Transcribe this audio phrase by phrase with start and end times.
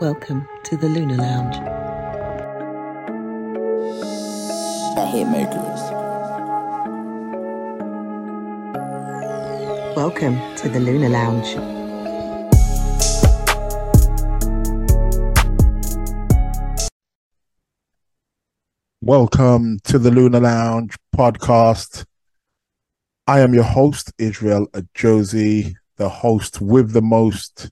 [0.00, 1.54] Welcome to the Lunar Lounge.
[4.98, 5.80] I hit Mercury's.
[9.96, 11.54] Welcome to the Lunar Lounge.
[19.00, 22.04] Welcome to the Lunar Lounge podcast.
[23.28, 27.70] I am your host, Israel Josie, the host with the most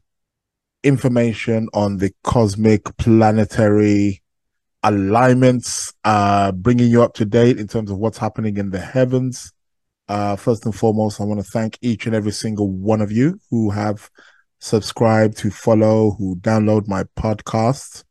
[0.83, 4.23] information on the cosmic planetary
[4.83, 9.53] alignments, uh, bringing you up to date in terms of what's happening in the heavens.
[10.09, 13.39] Uh, first and foremost, I want to thank each and every single one of you
[13.51, 14.11] who have
[14.59, 18.05] subscribed, who follow, who download my podcast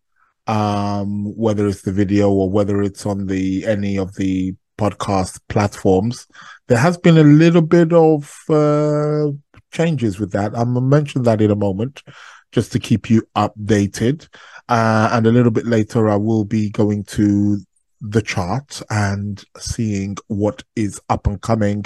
[0.48, 6.28] um, whether it's the video or whether it's on the any of the podcast platforms.
[6.68, 9.28] There has been a little bit of uh,
[9.72, 10.54] changes with that.
[10.56, 12.04] I'm gonna mention that in a moment,
[12.52, 14.28] just to keep you updated.
[14.70, 17.60] Uh, and a little bit later, I will be going to
[18.02, 21.86] the chart and seeing what is up and coming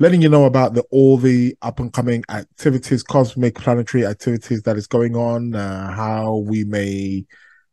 [0.00, 4.76] letting you know about the all the up and coming activities, cosmic planetary activities that
[4.76, 7.24] is going on, uh, how we may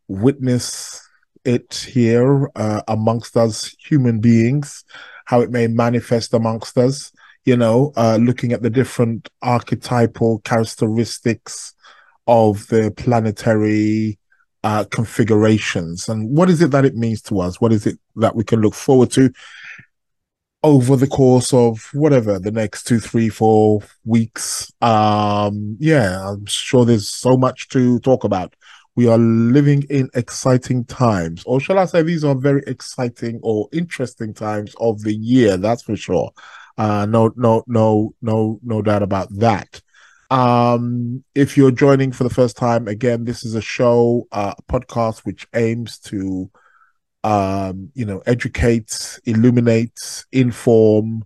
[0.08, 1.08] witness
[1.44, 4.84] it here uh, amongst us human beings,
[5.26, 7.12] how it may manifest amongst us,
[7.46, 11.74] you know, uh, looking at the different archetypal characteristics
[12.28, 14.20] of the planetary
[14.64, 17.62] uh, configurations and what is it that it means to us?
[17.62, 19.32] What is it that we can look forward to
[20.64, 24.72] over the course of whatever the next two, three, four weeks?
[24.82, 28.56] Um, yeah, I'm sure there's so much to talk about
[28.96, 33.68] we are living in exciting times, or shall I say, these are very exciting or
[33.74, 35.58] interesting times of the year.
[35.58, 36.32] That's for sure.
[36.78, 39.82] Uh, no, no, no, no, no doubt about that.
[40.32, 44.62] Um, if you're joining for the first time, again, this is a show, uh, a
[44.72, 46.50] podcast which aims to,
[47.24, 51.24] um, you know, educate, illuminate, inform,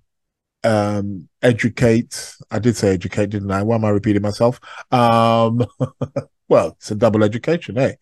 [0.63, 2.35] um, educate.
[2.51, 3.63] I did say educate, didn't I?
[3.63, 4.59] Why am I repeating myself?
[4.91, 5.65] Um,
[6.47, 7.93] well, it's a double education, eh?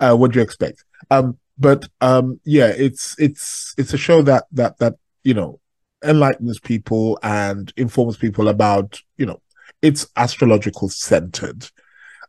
[0.00, 0.84] Uh, what do you expect?
[1.10, 5.60] Um, but um, yeah, it's it's it's a show that that that you know
[6.04, 9.40] enlightens people and informs people about you know
[9.86, 11.70] it's astrological centered.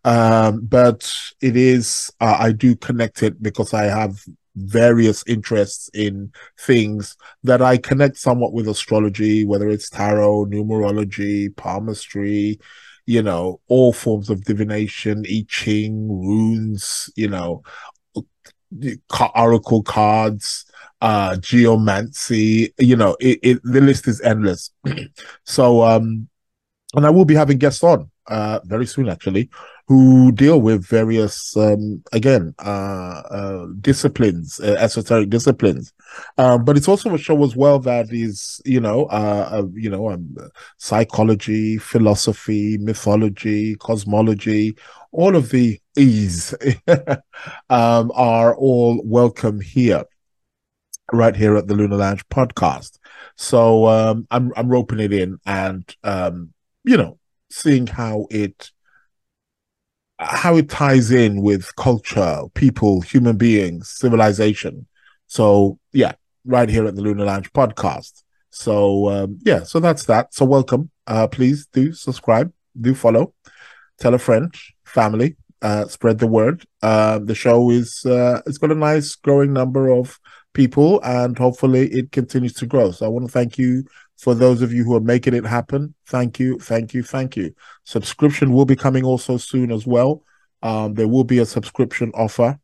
[0.04, 4.24] Um, but it is uh, I do connect it because I have
[4.56, 12.60] various interests in things that I connect somewhat with astrology, whether it's tarot, numerology, palmistry,
[13.06, 17.64] you know, all forms of divination, I Ching, runes, you know,
[19.36, 20.66] oracle cards,
[21.02, 24.72] uh, geomancy, you know, it, it the list is endless.
[25.46, 26.28] so, um,
[26.98, 29.52] and I will be having guests on, uh, very soon actually,
[29.88, 35.94] who deal with various, um, again, uh, uh disciplines, uh, esoteric disciplines.
[36.40, 39.92] Um, but it's also a show as well that is, you know, uh, uh you
[39.92, 40.36] know, um,
[40.78, 44.76] psychology, philosophy, mythology, cosmology,
[45.12, 46.56] all of the E's
[47.70, 50.04] um, are all welcome here,
[51.14, 52.98] right here at the Lunar Lounge podcast.
[53.36, 56.54] So um, I'm I'm roping it in, and um,
[56.88, 57.20] you know,
[57.52, 58.72] seeing how it
[60.20, 64.88] how it ties in with culture, people, human beings, civilization.
[65.28, 66.14] So yeah,
[66.46, 68.24] right here at the Lunar Lounge podcast.
[68.50, 70.34] So um, yeah, so that's that.
[70.34, 70.90] So welcome.
[71.06, 73.34] Uh, please do subscribe, do follow,
[74.00, 74.54] tell a friend,
[74.86, 76.64] family, uh, spread the word.
[76.82, 80.18] Uh, the show is uh, it's got a nice growing number of
[80.54, 82.92] people, and hopefully it continues to grow.
[82.92, 83.84] So I want to thank you
[84.18, 85.94] for those of you who are making it happen.
[86.08, 87.54] Thank you, thank you, thank you.
[87.84, 90.24] Subscription will be coming also soon as well.
[90.64, 92.60] Um, there will be a subscription offer.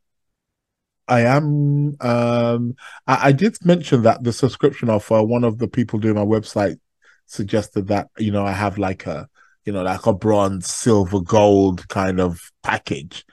[1.06, 1.96] I am.
[2.00, 2.74] Um,
[3.06, 5.22] I, I did mention that the subscription offer.
[5.22, 6.78] One of the people doing my website
[7.26, 9.28] suggested that you know I have like a
[9.64, 13.24] you know like a bronze, silver, gold kind of package,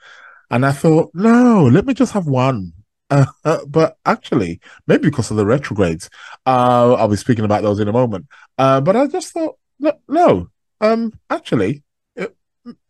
[0.50, 2.72] and I thought no, let me just have one.
[3.12, 6.08] Uh, but actually, maybe because of the retrogrades,
[6.46, 8.26] uh, I'll be speaking about those in a moment.
[8.56, 10.48] Uh, but I just thought, no, no
[10.82, 11.84] um, actually,
[12.16, 12.36] it,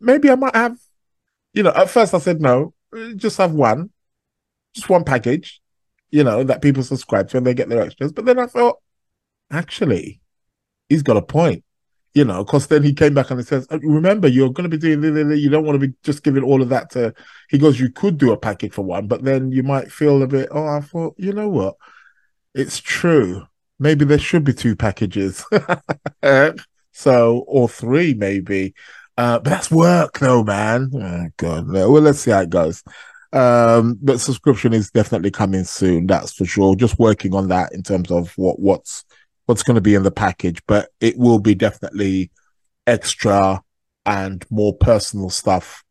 [0.01, 0.77] maybe I might have.
[1.53, 2.73] You know, at first I said no,
[3.15, 3.91] just have one,
[4.73, 5.61] just one package.
[6.09, 8.11] You know that people subscribe to and they get their extras.
[8.11, 8.79] But then I thought,
[9.51, 10.21] actually,
[10.89, 11.63] he's got a point
[12.13, 14.77] you know, because then he came back and he says, uh, remember, you're going to
[14.77, 17.13] be doing, you don't want to be just giving all of that to,
[17.49, 20.27] he goes, you could do a package for one, but then you might feel a
[20.27, 21.75] bit, oh, I thought, you know what?
[22.53, 23.47] It's true.
[23.79, 25.43] Maybe there should be two packages.
[26.91, 28.75] so, or three, maybe.
[29.17, 30.91] Uh, but that's work though, man.
[30.93, 31.67] Oh, God.
[31.67, 32.83] Well, let's see how it goes.
[33.31, 36.05] Um, but subscription is definitely coming soon.
[36.05, 36.75] That's for sure.
[36.75, 39.05] Just working on that in terms of what what's
[39.45, 42.31] what's going to be in the package, but it will be definitely
[42.87, 43.61] extra
[44.05, 45.83] and more personal stuff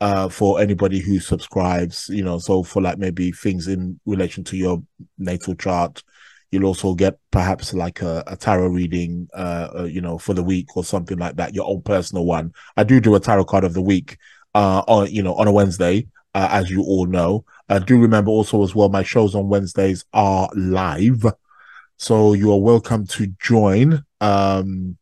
[0.00, 2.08] uh, for anybody who subscribes.
[2.08, 4.82] You know, so for like maybe things in relation to your
[5.18, 6.02] natal chart,
[6.50, 10.42] you'll also get perhaps like a, a tarot reading, uh, uh, you know, for the
[10.42, 11.54] week or something like that.
[11.54, 12.52] Your own personal one.
[12.76, 14.16] I do do a tarot card of the week,
[14.54, 17.44] uh, on you know on a Wednesday uh, as you all know.
[17.68, 21.24] Uh, do remember also as well, my shows on Wednesdays are live.
[22.00, 24.02] So you are welcome to join.
[24.22, 24.96] Um,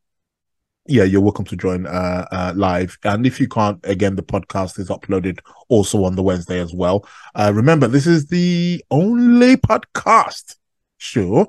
[0.89, 2.99] yeah, you're welcome to join uh, uh, live.
[3.05, 7.09] And if you can't, again, the podcast is uploaded also on the Wednesday as well.
[7.37, 10.57] Uh, remember, this is the only podcast,
[10.97, 11.47] sure,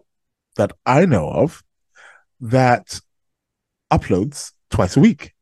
[0.58, 1.64] that I know of
[2.42, 3.00] that
[3.92, 5.34] uploads twice a week.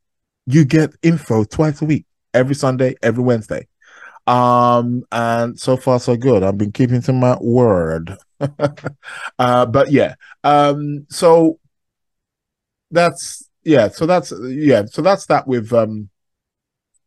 [0.46, 3.68] You get info twice a week, every Sunday, every Wednesday.
[4.28, 6.42] Um, and so far so good.
[6.42, 8.14] I've been keeping to my word.
[9.38, 10.16] uh, but yeah.
[10.44, 11.58] Um, so
[12.90, 16.10] that's yeah, so that's yeah, so that's that with um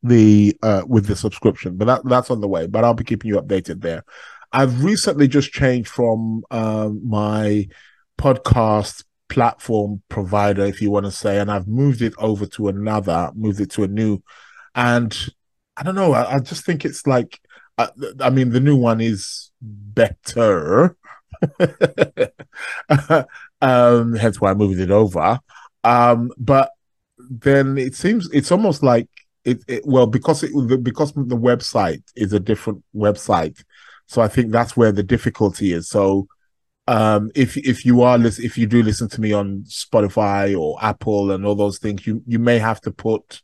[0.01, 2.65] the uh with the subscription, but that that's on the way.
[2.65, 4.03] But I'll be keeping you updated there.
[4.51, 7.67] I've recently just changed from um my
[8.17, 13.31] podcast platform provider, if you want to say, and I've moved it over to another,
[13.35, 14.24] moved it to a new,
[14.74, 15.15] and
[15.81, 16.13] I don't know.
[16.13, 17.39] I, I just think it's like,
[17.80, 17.88] uh,
[18.19, 20.95] I mean, the new one is better.
[23.62, 25.39] um, hence why I moved it over.
[25.83, 26.69] Um, but
[27.18, 29.10] then it seems it's almost like
[29.44, 30.51] it, it well because it
[30.83, 33.63] because the website is a different website,
[34.06, 35.89] so I think that's where the difficulty is.
[35.89, 36.27] So
[36.88, 41.31] um if if you are if you do listen to me on Spotify or Apple
[41.31, 43.42] and all those things, you you may have to put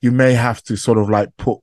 [0.00, 1.58] you may have to sort of like put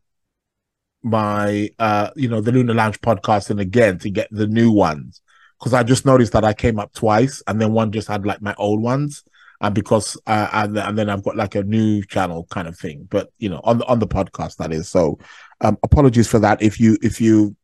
[1.04, 5.22] my uh you know the Lunar Lounge podcast in again to get the new ones.
[5.58, 8.42] Because I just noticed that I came up twice and then one just had like
[8.42, 9.24] my old ones.
[9.60, 13.08] And because uh, and, and then I've got like a new channel kind of thing.
[13.10, 14.88] But you know on the on the podcast that is.
[14.88, 15.18] So
[15.62, 17.56] um apologies for that if you if you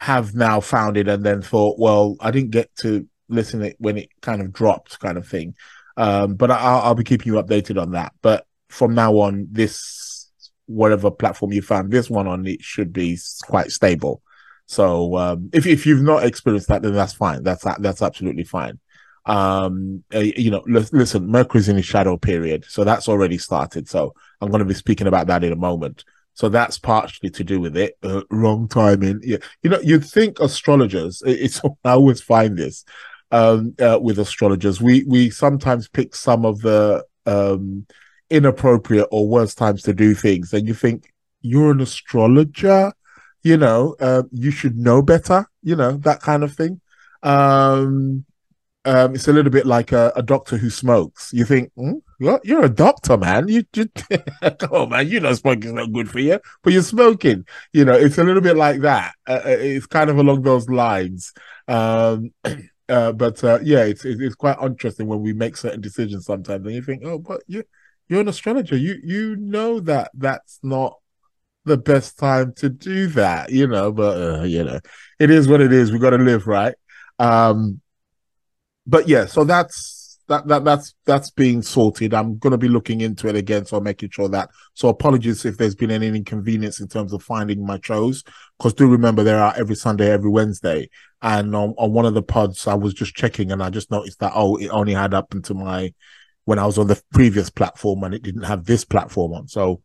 [0.00, 3.96] have now found it and then thought well I didn't get to listen it when
[3.98, 5.54] it kind of dropped kind of thing.
[5.96, 8.14] Um but I'll, I'll be keeping you updated on that.
[8.22, 10.30] But from now on, this
[10.66, 14.22] whatever platform you found this one on, it should be quite stable.
[14.66, 17.42] So um, if if you've not experienced that, then that's fine.
[17.42, 18.78] That's that's absolutely fine.
[19.26, 23.88] Um, uh, you know, l- listen, Mercury's in a shadow period, so that's already started.
[23.88, 26.04] So I'm going to be speaking about that in a moment.
[26.34, 27.98] So that's partially to do with it.
[28.02, 29.20] Uh, wrong timing.
[29.22, 31.22] Yeah, you know, you'd think astrologers.
[31.26, 32.84] It's I always find this
[33.30, 34.80] um, uh, with astrologers.
[34.80, 37.86] We we sometimes pick some of the um,
[38.32, 42.92] inappropriate or worse times to do things and you think you're an astrologer
[43.42, 46.80] you know uh, you should know better you know that kind of thing.
[47.22, 48.24] Um,
[48.84, 51.32] um, it's a little bit like a, a doctor who smokes.
[51.32, 53.46] You think mm, you're, you're, a doctor man.
[53.46, 53.88] You, you
[54.72, 57.46] on man you know smoking's not good for you but you're smoking.
[57.72, 59.14] You know it's a little bit like that.
[59.26, 61.32] Uh, uh it's kind of along those lines.
[61.68, 62.32] Um,
[62.88, 66.74] uh, but uh, yeah it's, it's quite interesting when we make certain decisions sometimes and
[66.74, 67.62] you think oh but you
[68.12, 68.76] you're an astrologer.
[68.76, 70.98] You you know that that's not
[71.64, 73.90] the best time to do that, you know.
[73.90, 74.80] But uh, you know,
[75.18, 75.90] it is what it is.
[75.90, 76.74] We got to live, right?
[77.18, 77.80] Um,
[78.86, 82.12] but yeah, so that's that that that's that's being sorted.
[82.12, 84.50] I'm going to be looking into it again, so I'm making sure that.
[84.74, 88.24] So apologies if there's been any inconvenience in terms of finding my shows,
[88.58, 90.90] because do remember there are every Sunday, every Wednesday,
[91.22, 94.20] and on, on one of the pods I was just checking and I just noticed
[94.20, 95.94] that oh, it only had up into my
[96.44, 99.48] when I was on the previous platform and it didn't have this platform on.
[99.48, 99.82] So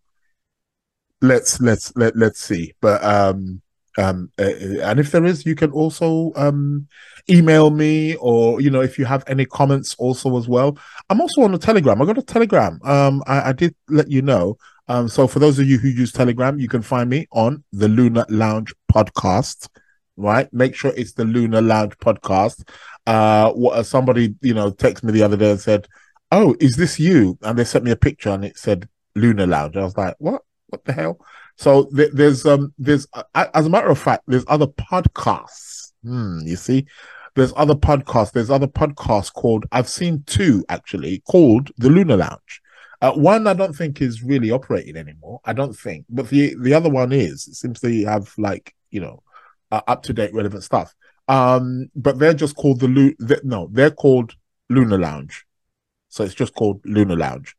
[1.21, 2.73] let's let's let let's see.
[2.81, 3.61] But um
[3.97, 4.43] um uh,
[4.83, 6.87] and if there is, you can also um
[7.29, 10.77] email me or you know if you have any comments also as well.
[11.09, 12.01] I'm also on the Telegram.
[12.01, 12.79] I got a Telegram.
[12.83, 14.57] Um I, I did let you know.
[14.87, 17.87] Um so for those of you who use Telegram, you can find me on the
[17.87, 19.69] Lunar Lounge podcast.
[20.19, 22.67] Right, make sure it's the Lunar Lounge podcast.
[23.05, 25.87] Uh, what somebody you know texted me the other day and said,
[26.31, 27.37] oh, is this you?
[27.41, 29.77] And they sent me a picture and it said Lunar Lounge.
[29.77, 30.43] I was like, what?
[30.67, 31.19] What the hell?
[31.55, 35.91] So th- there's um there's uh, as a matter of fact there's other podcasts.
[36.03, 36.85] Hmm, you see,
[37.35, 38.31] there's other podcasts.
[38.31, 42.61] There's other podcasts called I've seen two actually called the Lunar Lounge.
[43.01, 45.39] Uh, one I don't think is really operating anymore.
[45.45, 47.47] I don't think, but the the other one is.
[47.47, 49.23] It seems to have like you know
[49.71, 50.93] uh, up to date relevant stuff.
[51.27, 53.13] Um, but they're just called the Lu.
[53.43, 54.35] no, they're called
[54.69, 55.46] Lunar Lounge.
[56.17, 57.55] So it's just called Lunar Lounge.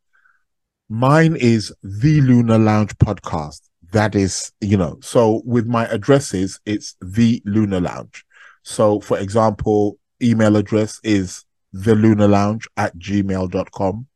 [0.88, 3.60] Mine is the Lunar Lounge podcast.
[3.92, 8.24] That is, you know, so with my addresses, it's the Lunar Lounge.
[8.64, 14.08] So, for example, email address is the Lunar Lounge at gmail.com.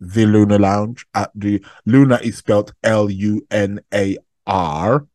[0.00, 5.06] The Lunar Lounge at the Luna is spelled L U N A R.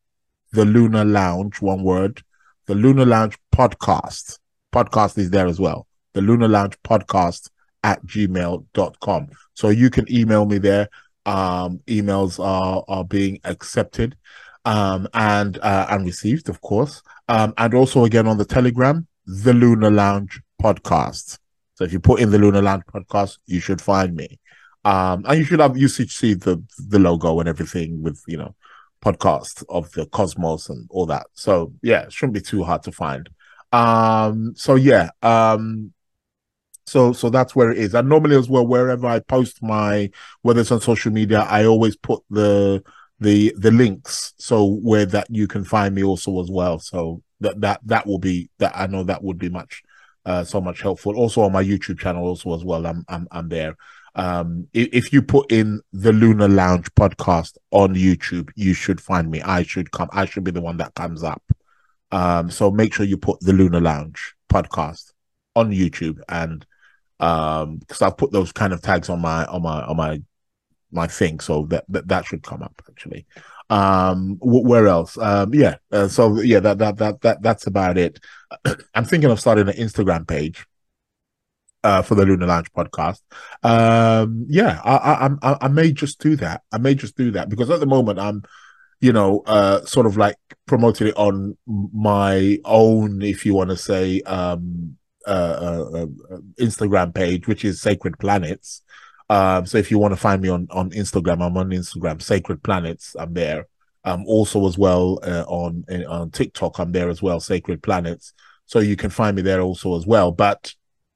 [0.52, 2.22] The Lunar Lounge, one word.
[2.66, 4.38] The Lunar Lounge podcast.
[4.72, 5.88] Podcast is there as well.
[6.12, 7.48] The Lunar Lounge podcast
[7.88, 9.28] at gmail.com.
[9.54, 10.88] So you can email me there.
[11.24, 14.16] Um, emails are, are being accepted
[14.66, 17.02] um, and uh, and received, of course.
[17.28, 21.38] Um, and also again on the Telegram, the Lunar Lounge podcast.
[21.76, 24.38] So if you put in the Lunar Lounge podcast, you should find me.
[24.84, 28.36] Um, and you should have you should see the the logo and everything with you
[28.36, 28.54] know
[29.02, 31.26] podcast of the cosmos and all that.
[31.32, 33.28] So yeah, it shouldn't be too hard to find.
[33.72, 35.92] Um, so yeah, um,
[36.88, 37.94] so so that's where it is.
[37.94, 40.10] And normally as well, wherever I post my
[40.42, 42.82] whether it's on social media, I always put the
[43.20, 46.78] the the links so where that you can find me also as well.
[46.78, 49.82] So that that that will be that I know that would be much
[50.24, 51.16] uh so much helpful.
[51.16, 52.86] Also on my YouTube channel also as well.
[52.86, 53.76] I'm I'm I'm there.
[54.14, 59.42] Um if, you put in the Lunar Lounge podcast on YouTube, you should find me.
[59.42, 61.42] I should come I should be the one that comes up.
[62.10, 65.12] Um so make sure you put the Lunar Lounge podcast
[65.54, 66.64] on YouTube and
[67.20, 70.22] um because I've put those kind of tags on my on my on my
[70.90, 73.26] my thing so that that, that should come up actually.
[73.70, 75.18] Um where else?
[75.18, 78.20] Um yeah uh, so yeah that that that that that's about it.
[78.94, 80.66] I'm thinking of starting an instagram page
[81.84, 83.20] uh for the lunar lounge podcast.
[83.62, 86.62] Um yeah i i i, I may just do that.
[86.72, 88.42] I may just do that because at the moment i'm
[89.00, 93.76] you know uh sort of like promoting it on my own if you want to
[93.76, 94.97] say um
[95.28, 96.02] uh, uh,
[96.34, 98.82] uh, Instagram page, which is Sacred Planets.
[99.30, 102.62] Um, so if you want to find me on on Instagram, I'm on Instagram, Sacred
[102.62, 103.14] Planets.
[103.18, 103.66] I'm there.
[104.04, 108.32] Um, also as well uh, on on TikTok, I'm there as well, Sacred Planets.
[108.64, 110.32] So you can find me there also as well.
[110.32, 110.74] But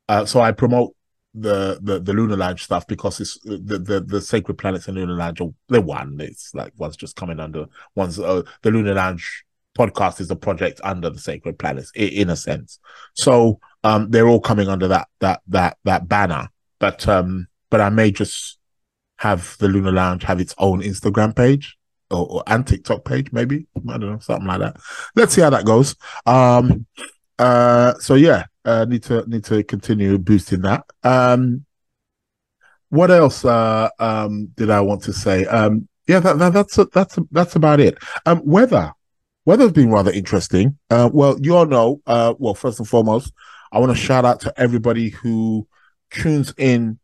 [0.09, 0.95] uh, so I promote
[1.35, 5.15] the the the Lunar Lounge stuff because it's the the, the Sacred Planets and Lunar
[5.15, 6.19] Lounge are they're one.
[6.21, 9.45] It's like one's just coming under one's uh, the Lunar Lounge
[9.79, 12.79] podcast is a project under the Sacred Planets in a sense.
[13.15, 16.49] So um, they're all coming under that that that that banner.
[16.79, 18.59] But um, but I may just
[19.19, 21.77] have the Lunar Lounge have its own Instagram page
[22.13, 24.77] or, or and TikTok page, maybe I don't know something like that.
[25.17, 25.97] Let's see how that goes.
[26.27, 26.87] Um,
[27.39, 30.85] uh, so yeah, uh, need to need to continue boosting that.
[31.03, 31.65] Um,
[32.91, 35.47] what else uh, um, did I want to say?
[35.47, 37.97] Um, yeah, that, that, that's that's that's about it.
[38.27, 38.93] Um, weather
[39.45, 40.79] weather's been rather interesting.
[40.91, 42.01] Uh, well, you all know.
[42.07, 43.33] Uh, well, first and foremost,
[43.73, 45.67] I want to shout out to everybody who
[46.11, 46.99] tunes in,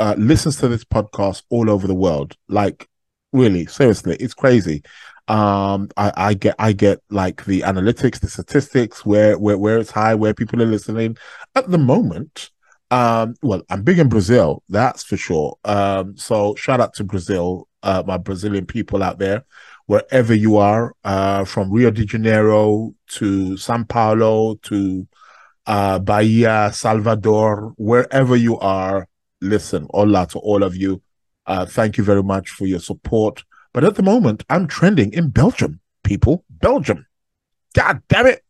[0.00, 2.36] uh, listens to this podcast all over the world.
[2.48, 2.88] Like,
[3.32, 4.82] really, seriously, it's crazy.
[5.28, 9.92] Um, I, I get, I get like the analytics, the statistics, where, where, where it's
[9.92, 11.16] high, where people are listening.
[11.54, 12.50] At the moment,
[12.90, 15.56] um, well, I'm big in Brazil, that's for sure.
[15.64, 19.44] Um, so shout out to Brazil, uh, my Brazilian people out there,
[19.86, 25.06] wherever you are, uh, from Rio de Janeiro to Sao Paulo to
[25.68, 29.06] uh, Bahia, Salvador, wherever you are,
[29.42, 31.02] listen, hola to all of you.
[31.46, 33.44] Uh, thank you very much for your support.
[33.74, 36.44] But at the moment, I'm trending in Belgium, people.
[36.48, 37.06] Belgium.
[37.74, 38.42] God damn it.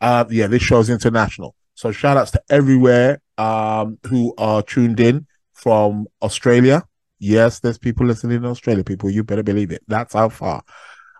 [0.00, 1.56] Uh, yeah, this show is international.
[1.74, 6.84] So shout outs to everywhere um, who are tuned in from Australia.
[7.18, 9.10] Yes, there's people listening in Australia, people.
[9.10, 9.82] You better believe it.
[9.88, 10.62] That's how far.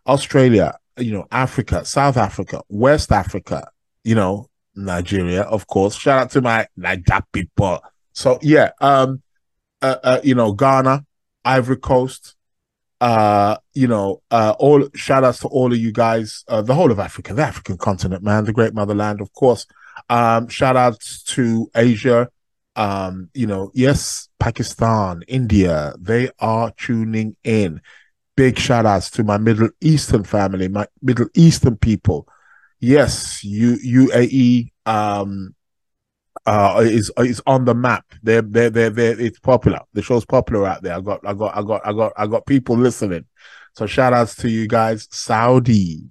[0.07, 3.69] Australia, you know, Africa, South Africa, West Africa,
[4.05, 5.97] you know, Nigeria, of course.
[5.97, 7.81] Shout out to my Niger people.
[8.13, 9.23] So yeah, um,
[9.83, 11.05] uh, uh, you know, Ghana,
[11.45, 12.37] Ivory Coast,
[13.01, 16.91] uh, you know, uh, all shout outs to all of you guys, uh, the whole
[16.91, 19.67] of Africa, the African continent, man, the great motherland, of course.
[20.09, 22.29] Um, shout outs to Asia,
[22.77, 27.81] um, you know, yes, Pakistan, India, they are tuning in.
[28.37, 32.29] Big shout outs to my Middle Eastern family, my Middle Eastern people
[32.81, 33.77] yes, U,
[34.09, 35.55] UAE um,
[36.47, 38.05] uh, is is on the map.
[38.23, 39.81] They're they're they're, they're it's popular.
[39.93, 40.95] The show's popular out there.
[40.95, 43.27] I got I got I got I got I got people listening.
[43.75, 46.11] So shout outs to you guys, Saudi,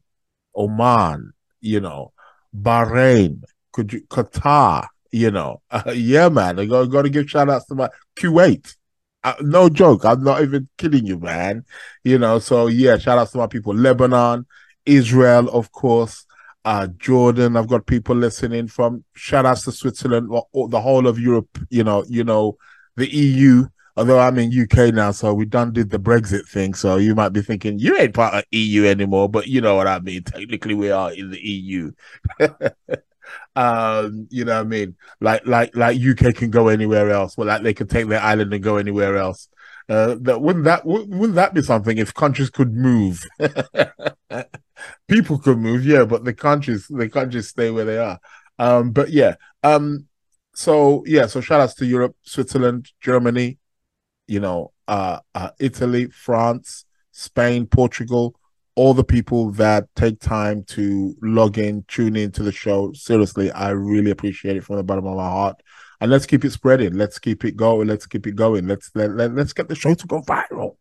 [0.55, 2.13] Oman, you know,
[2.55, 6.59] Bahrain, could you Qatar, you know, uh, yeah, man.
[6.59, 8.75] I got got to give shout outs to my Kuwait.
[9.21, 11.65] Uh, no joke, I'm not even kidding you, man.
[12.05, 14.45] You know, so yeah, shout outs to my people, Lebanon,
[14.85, 16.25] Israel, of course,
[16.69, 17.57] uh, Jordan.
[17.57, 22.05] I've got people listening from shout outs to Switzerland, the whole of Europe, you know,
[22.07, 22.57] you know,
[22.95, 23.65] the EU,
[23.97, 26.73] Although I'm in UK now, so we done did the Brexit thing.
[26.73, 29.88] So you might be thinking you ain't part of EU anymore, but you know what
[29.88, 30.23] I mean.
[30.35, 31.91] Technically, we are in the EU.
[33.57, 34.95] um, you know what I mean?
[35.19, 37.35] Like like like UK can go anywhere else.
[37.35, 39.49] Well, like they can take their island and go anywhere else.
[39.89, 43.21] Uh, that wouldn't that wouldn't that be something if countries could move?
[45.07, 48.19] People could move, yeah, but the countries they can't just stay where they are.
[48.57, 50.07] Um, but yeah, um,
[50.53, 53.57] so yeah, so shout outs to Europe, Switzerland, Germany,
[54.27, 58.36] you know, uh, uh, Italy, France, Spain, Portugal,
[58.75, 62.93] all the people that take time to log in, tune in to the show.
[62.93, 65.62] Seriously, I really appreciate it from the bottom of my heart.
[66.01, 66.93] And let's keep it spreading.
[66.93, 67.88] Let's keep it going.
[67.88, 68.67] Let's keep it going.
[68.67, 70.77] Let's let, let, let's get the show to go viral.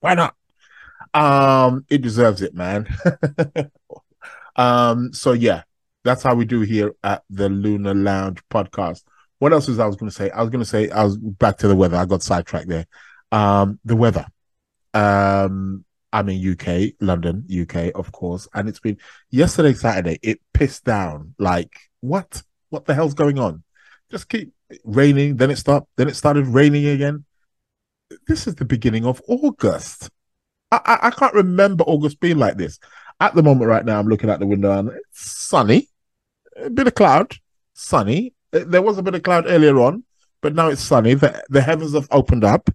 [0.00, 0.34] Why not?
[1.14, 2.86] Um, it deserves it, man.
[4.56, 5.62] um, so yeah,
[6.04, 9.02] that's how we do here at the Lunar Lounge podcast.
[9.38, 10.30] What else was I was going to say?
[10.30, 11.96] I was going to say I was back to the weather.
[11.96, 12.86] I got sidetracked there.
[13.30, 14.26] Um, the weather.
[14.94, 18.98] Um, I'm in UK, London, UK, of course, and it's been
[19.30, 20.18] yesterday, Saturday.
[20.22, 21.34] It pissed down.
[21.38, 22.42] Like what?
[22.70, 23.64] What the hell's going on?
[24.10, 24.52] Just keep
[24.84, 25.36] raining.
[25.36, 25.88] Then it stopped.
[25.96, 27.24] Then it started raining again.
[28.26, 30.10] This is the beginning of August.
[30.72, 32.78] I, I, can't remember August being like this.
[33.20, 35.88] At the moment, right now, I'm looking out the window and it's sunny,
[36.56, 37.36] a bit of cloud,
[37.74, 38.32] sunny.
[38.50, 40.04] There was a bit of cloud earlier on,
[40.40, 41.14] but now it's sunny.
[41.14, 42.70] The, the heavens have opened up.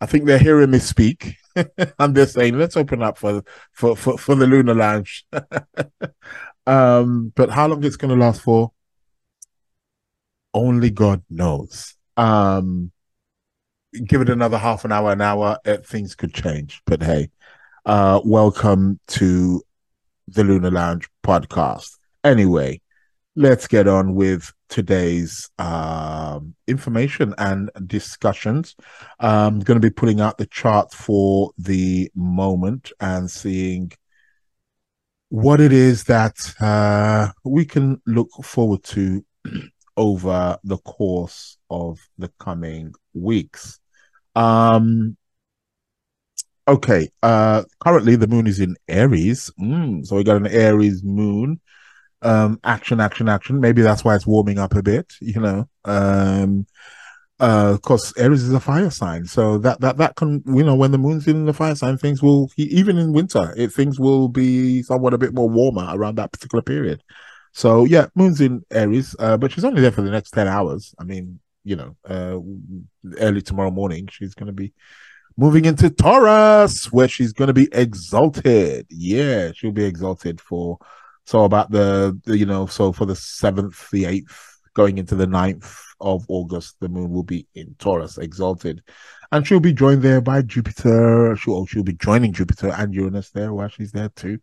[0.00, 1.36] I think they're hearing me speak.
[1.98, 5.24] and they're saying, let's open up for for for, for the lunar lounge.
[6.66, 8.72] um, but how long it's gonna last for?
[10.52, 11.94] Only God knows.
[12.16, 12.92] Um
[14.04, 16.82] give it another half an hour, an hour, uh, things could change.
[16.86, 17.30] But hey,
[17.86, 19.62] uh welcome to
[20.26, 21.98] the Lunar Lounge podcast.
[22.24, 22.80] Anyway,
[23.36, 28.74] let's get on with today's um, information and discussions.
[29.20, 33.92] I'm going to be putting out the chart for the moment and seeing
[35.28, 39.24] what it is that uh, we can look forward to
[39.96, 43.78] over the course of the coming weeks.
[44.34, 45.16] Um,
[46.68, 51.60] okay, uh, currently the moon is in Aries, mm, so we got an Aries moon.
[52.22, 53.60] Um action action action.
[53.60, 55.68] Maybe that's why it's warming up a bit you know.
[55.84, 56.66] Um
[57.40, 59.26] uh of course aries is a fire sign.
[59.26, 62.22] So that that that can you know when the moon's in the fire sign things
[62.22, 66.32] will even in winter it things will be somewhat a bit more warmer around that
[66.32, 67.02] particular period.
[67.52, 70.94] So yeah moon's in aries uh, but she's only there for the next 10 hours.
[70.98, 72.38] I mean you know uh
[73.18, 74.72] early tomorrow morning she's going to be
[75.36, 80.78] moving into taurus where she's going to be exalted yeah she'll be exalted for
[81.26, 85.26] so about the, the, you know, so for the seventh, the eighth, going into the
[85.26, 88.82] ninth of August, the moon will be in Taurus, exalted,
[89.32, 91.34] and she'll be joined there by Jupiter.
[91.34, 94.38] She'll she'll be joining Jupiter and Uranus there while she's there too.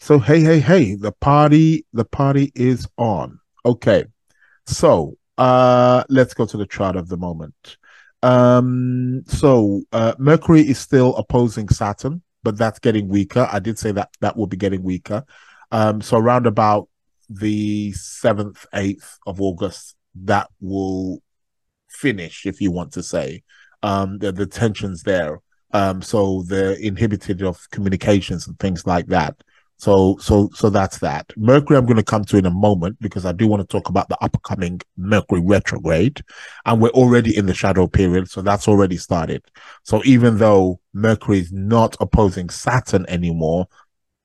[0.00, 3.40] So hey, hey, hey, the party, the party is on.
[3.64, 4.04] Okay,
[4.66, 7.78] so uh, let's go to the chart of the moment.
[8.22, 13.48] Um, so uh, Mercury is still opposing Saturn, but that's getting weaker.
[13.50, 15.24] I did say that that will be getting weaker.
[15.70, 16.88] Um, so around about
[17.28, 21.22] the seventh, eighth of August, that will
[21.88, 23.42] finish, if you want to say.
[23.82, 25.40] Um, the, the tensions there.
[25.72, 29.36] Um, so they're inhibited of communications and things like that.
[29.80, 31.32] So, so, so that's that.
[31.36, 33.88] Mercury, I'm going to come to in a moment because I do want to talk
[33.88, 36.20] about the upcoming Mercury retrograde,
[36.66, 39.44] and we're already in the shadow period, so that's already started.
[39.84, 43.68] So even though Mercury is not opposing Saturn anymore,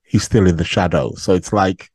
[0.02, 1.14] he's still in the shadow.
[1.16, 1.92] So it's like,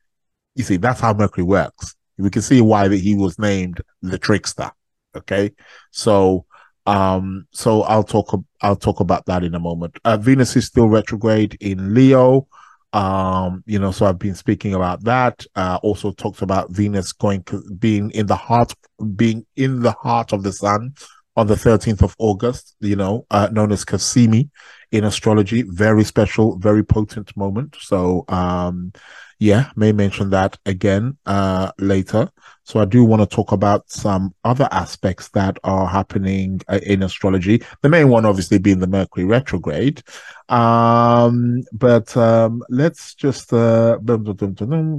[0.55, 1.97] you see, that's how Mercury works.
[2.17, 4.71] We can see why he was named the trickster.
[5.17, 5.53] Okay.
[5.91, 6.47] So,
[6.87, 9.99] um, so I'll talk, I'll talk about that in a moment.
[10.05, 12.47] Uh, Venus is still retrograde in Leo.
[12.93, 15.45] Um, you know, so I've been speaking about that.
[15.55, 17.45] Uh, also talked about Venus going,
[17.79, 18.73] being in the heart,
[19.17, 20.95] being in the heart of the sun
[21.37, 24.49] on the 13th of August, you know, uh, known as Cazimi
[24.91, 25.63] in astrology.
[25.63, 27.77] Very special, very potent moment.
[27.79, 28.93] So, um,
[29.39, 32.31] yeah, may mention that again uh, later.
[32.69, 37.03] So I do want to talk about some other aspects that are happening uh, in
[37.03, 37.63] astrology.
[37.81, 40.03] The main one, obviously, being the Mercury retrograde.
[40.51, 43.97] Um, but um, let's just uh,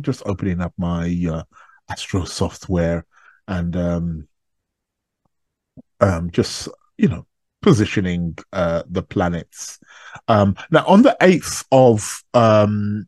[0.02, 1.44] just opening up my uh,
[1.92, 3.06] Astro software
[3.48, 4.28] and um,
[6.00, 7.28] um, just you know
[7.62, 9.80] positioning uh, the planets.
[10.28, 13.08] Um, now, on the eighth of um,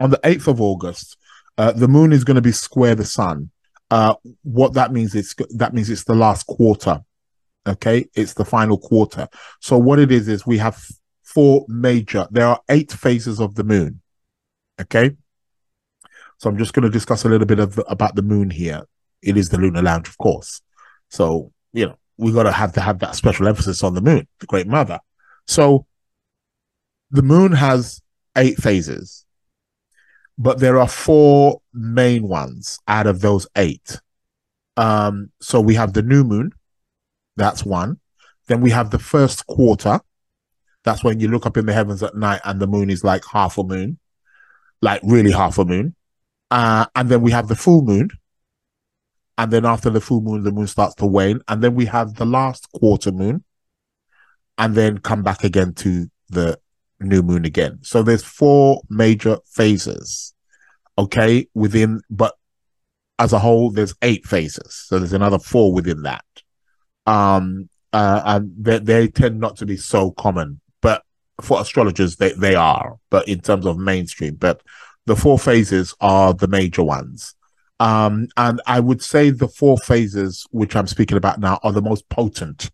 [0.00, 1.16] on the eighth of August,
[1.58, 3.50] uh, the moon is going to be square the sun.
[3.90, 7.02] Uh, what that means is that means it's the last quarter
[7.66, 9.28] Okay, it's the final quarter.
[9.60, 10.84] So what it is is we have
[11.22, 12.26] four major.
[12.30, 14.00] There are eight phases of the moon.
[14.80, 15.12] Okay,
[16.38, 18.82] so I'm just going to discuss a little bit of about the moon here.
[19.22, 20.60] It is the lunar lounge, of course.
[21.08, 24.26] So you know we got to have to have that special emphasis on the moon,
[24.40, 24.98] the Great Mother.
[25.46, 25.86] So
[27.12, 28.02] the moon has
[28.36, 29.21] eight phases,
[30.38, 34.00] but there are four main ones out of those eight.
[34.76, 36.52] Um, so we have the new moon,
[37.36, 37.98] that's one.
[38.48, 40.00] Then we have the first quarter.
[40.84, 43.22] That's when you look up in the heavens at night and the moon is like
[43.30, 43.98] half a moon,
[44.80, 45.94] like really half a moon.
[46.50, 48.10] Uh, and then we have the full moon.
[49.38, 51.40] And then after the full moon, the moon starts to wane.
[51.48, 53.44] And then we have the last quarter moon.
[54.58, 56.58] And then come back again to the
[57.02, 57.78] new moon again.
[57.82, 60.34] So there's four major phases.
[60.98, 61.48] Okay.
[61.54, 62.34] Within, but
[63.18, 64.84] as a whole, there's eight phases.
[64.86, 66.24] So there's another four within that
[67.06, 70.60] um, uh, and they, they tend not to be so common.
[70.80, 71.02] But
[71.40, 74.62] for astrologers, they, they are, but in terms of mainstream, but
[75.06, 77.34] the four phases are the major ones.
[77.80, 81.82] Um, and I would say the four phases, which I'm speaking about now, are the
[81.82, 82.70] most potent.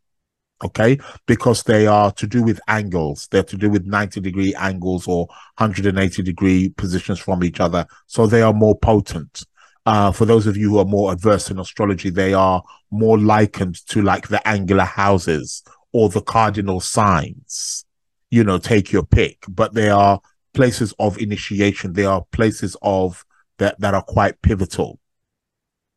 [0.64, 0.99] Okay.
[1.27, 3.29] Because they are to do with angles.
[3.31, 7.87] They're to do with 90 degree angles or 180 degree positions from each other.
[8.07, 9.44] So they are more potent.
[9.87, 13.87] Uh, for those of you who are more adverse in astrology, they are more likened
[13.87, 17.85] to like the angular houses or the cardinal signs.
[18.31, 20.21] You know, take your pick, but they are
[20.53, 21.94] places of initiation.
[21.94, 23.25] They are places of
[23.59, 24.99] that that are quite pivotal.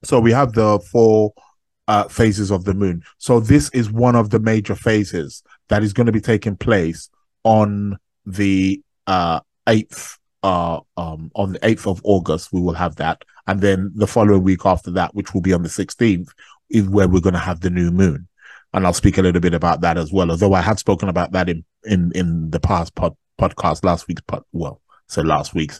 [0.03, 1.33] So we have the four
[1.91, 3.03] uh, phases of the moon.
[3.17, 7.09] So this is one of the major phases that is going to be taking place
[7.43, 13.23] on the uh, eighth uh, um, on the 8th of August, we will have that.
[13.45, 16.29] And then the following week after that, which will be on the 16th,
[16.69, 18.27] is where we're going to have the new moon.
[18.73, 20.31] And I'll speak a little bit about that as well.
[20.31, 24.21] Although I have spoken about that in, in, in the past pod, podcast, last week's
[24.21, 25.79] pod, well, so last week's.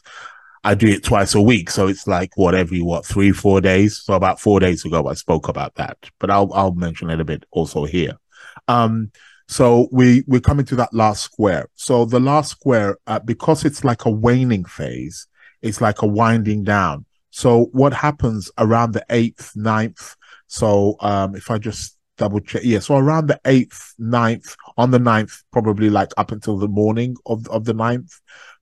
[0.63, 1.69] I do it twice a week.
[1.71, 3.97] So it's like what every, what, three, four days.
[3.97, 7.25] So about four days ago, I spoke about that, but I'll, I'll mention it a
[7.25, 8.13] bit also here.
[8.67, 9.11] Um,
[9.47, 11.67] so we, we're coming to that last square.
[11.75, 15.27] So the last square, uh, because it's like a waning phase,
[15.61, 17.05] it's like a winding down.
[17.31, 20.15] So what happens around the eighth, ninth?
[20.47, 22.79] So um, if I just double check, yeah.
[22.79, 27.47] So around the eighth, ninth, on the ninth, probably like up until the morning of
[27.47, 28.19] of the ninth,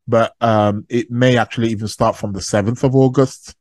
[0.09, 3.55] but um, it may actually even start from the seventh of August.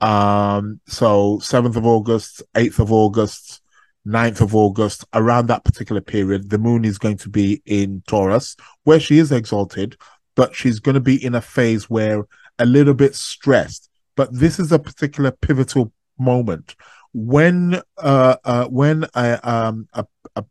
[0.00, 3.60] Um, so seventh of August, eighth of August,
[4.06, 8.56] 9th of August, around that particular period, the moon is going to be in Taurus,
[8.84, 9.96] where she is exalted,
[10.36, 12.24] but she's going to be in a phase where
[12.58, 16.76] a little bit stressed but this is a particular pivotal moment
[17.14, 20.04] when uh, uh, when a, um, a,
[20.36, 20.44] a,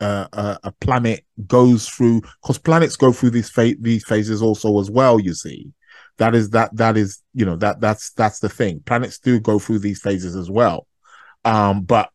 [0.00, 4.90] a, a planet goes through because planets go through these fa- these phases also as
[4.90, 5.72] well you see.
[6.18, 8.82] That is that that is you know that that's that's the thing.
[8.84, 10.86] Planets do go through these phases as well.
[11.44, 12.10] Um but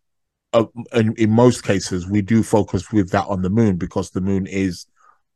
[0.54, 4.22] uh, in, in most cases we do focus with that on the moon because the
[4.22, 4.86] moon is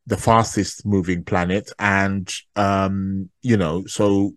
[0.08, 4.34] the fastest moving planet and um you know so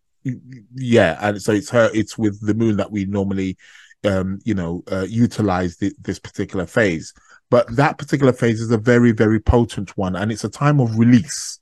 [0.75, 3.57] yeah and so it's her it's with the moon that we normally
[4.05, 7.12] um you know uh, utilize the, this particular phase
[7.53, 10.99] but that particular phase is a very very potent one and it's a time of
[10.99, 11.61] release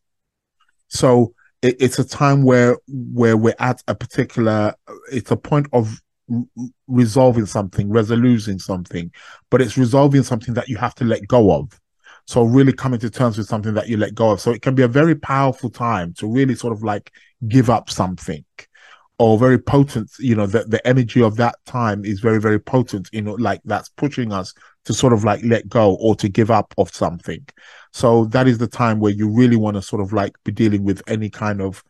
[0.89, 4.73] so it, it's a time where where we're at a particular
[5.13, 6.01] it's a point of
[6.87, 9.11] resolving something resolving something
[9.51, 11.79] but it's resolving something that you have to let go of
[12.31, 14.41] so really coming to terms with something that you let go of.
[14.41, 17.13] So it can be a very powerful time to really sort of like
[17.49, 18.45] give up something
[19.19, 23.09] or very potent, you know, the, the energy of that time is very, very potent,
[23.13, 26.51] you know, like that's pushing us to sort of like let go or to give
[26.51, 27.45] up of something.
[27.93, 30.85] So that is the time where you really want to sort of like be dealing
[30.85, 31.83] with any kind of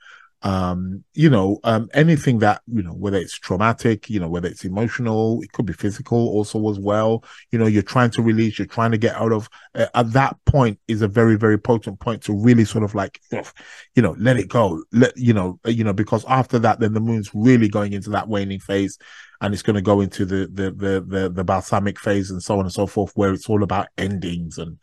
[0.42, 4.64] um you know um anything that you know whether it's traumatic you know whether it's
[4.64, 7.22] emotional it could be physical also as well.
[7.50, 10.37] You know you're trying to release you're trying to get out of uh, at that
[10.46, 14.38] point is a very very potent point to really sort of like you know let
[14.38, 14.83] it go.
[14.92, 18.11] Let you know uh, you know because after that then the moon's really going into
[18.11, 18.98] that waning phase
[19.40, 22.55] and it's going to go into the the the the, the balsamic phase and so
[22.55, 24.79] on and so forth where it's all about endings and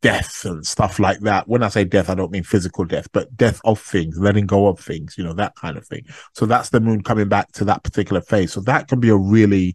[0.00, 1.48] death and stuff like that.
[1.48, 4.68] When I say death, I don't mean physical death, but death of things, letting go
[4.68, 6.04] of things, you know, that kind of thing.
[6.34, 8.52] So that's the moon coming back to that particular phase.
[8.52, 9.74] So that can be a really,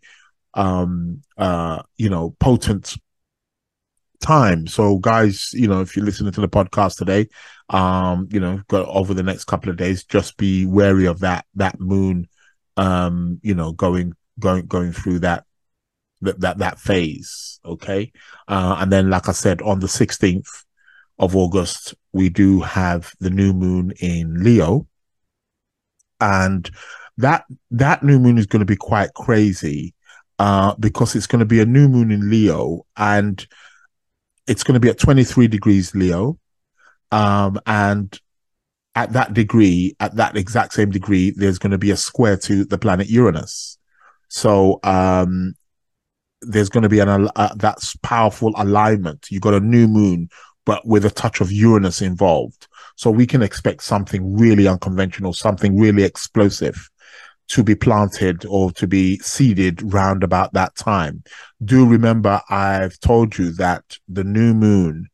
[0.53, 2.95] um, uh, you know, potent
[4.21, 4.67] time.
[4.67, 7.27] So guys, you know, if you're listening to the podcast today,
[7.69, 11.45] um, you know, got over the next couple of days, just be wary of that,
[11.55, 12.27] that moon,
[12.77, 15.43] um, you know, going, going, going through that
[16.23, 17.59] that that that phase.
[17.65, 18.11] Okay,
[18.47, 20.49] uh, and then like I said, on the sixteenth
[21.19, 24.87] of August, we do have the new moon in Leo,
[26.19, 26.69] and
[27.17, 29.93] that that new moon is going to be quite crazy
[30.39, 33.45] uh, because it's going to be a new moon in Leo, and
[34.47, 36.37] it's going to be at twenty three degrees Leo,
[37.11, 38.19] um, and
[38.95, 42.63] at that degree, at that exact same degree, there's going to be a square to
[42.65, 43.77] the planet Uranus.
[44.27, 45.55] So um,
[46.47, 49.27] there's going to be an uh, that's powerful alignment.
[49.29, 50.29] You got a new moon,
[50.65, 52.67] but with a touch of Uranus involved.
[52.95, 56.89] So we can expect something really unconventional, something really explosive
[57.49, 61.23] to be planted or to be seeded round about that time.
[61.63, 65.07] Do remember I've told you that the new moon,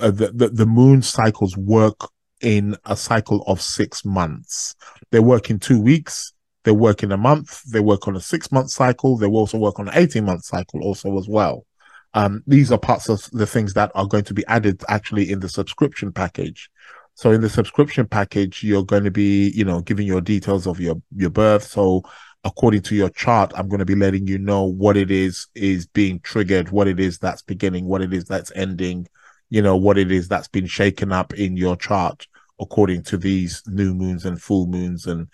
[0.00, 4.74] uh, the, the, the moon cycles work in a cycle of six months.
[5.10, 6.32] They work in two weeks,
[6.64, 9.58] they work in a month, they work on a six month cycle, they will also
[9.58, 11.66] work on an 18 month cycle also as well.
[12.14, 15.40] Um, these are parts of the things that are going to be added actually in
[15.40, 16.70] the subscription package.
[17.14, 20.80] So in the subscription package, you're going to be, you know, giving your details of
[20.80, 21.64] your, your birth.
[21.64, 22.02] So
[22.44, 25.86] according to your chart, I'm going to be letting you know what it is is
[25.86, 29.06] being triggered, what it is that's beginning, what it is that's ending,
[29.50, 32.26] you know, what it is that's been shaken up in your chart
[32.60, 35.28] according to these new moons and full moons and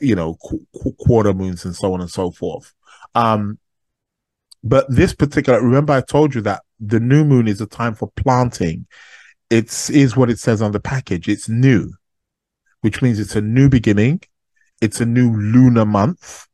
[0.00, 0.66] you know qu-
[0.98, 2.72] quarter moons and so on and so forth.
[3.14, 3.58] Um
[4.62, 8.10] but this particular remember i told you that the new moon is a time for
[8.16, 8.86] planting.
[9.50, 11.28] It's is what it says on the package.
[11.28, 11.92] It's new
[12.80, 14.22] which means it's a new beginning.
[14.80, 16.46] It's a new lunar month.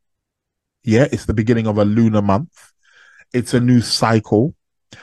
[0.83, 2.73] Yeah it's the beginning of a lunar month.
[3.33, 4.55] It's a new cycle.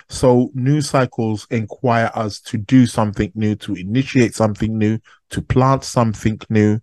[0.09, 4.99] So new cycles inquire us to do something new, to initiate something new,
[5.31, 6.81] to plant something new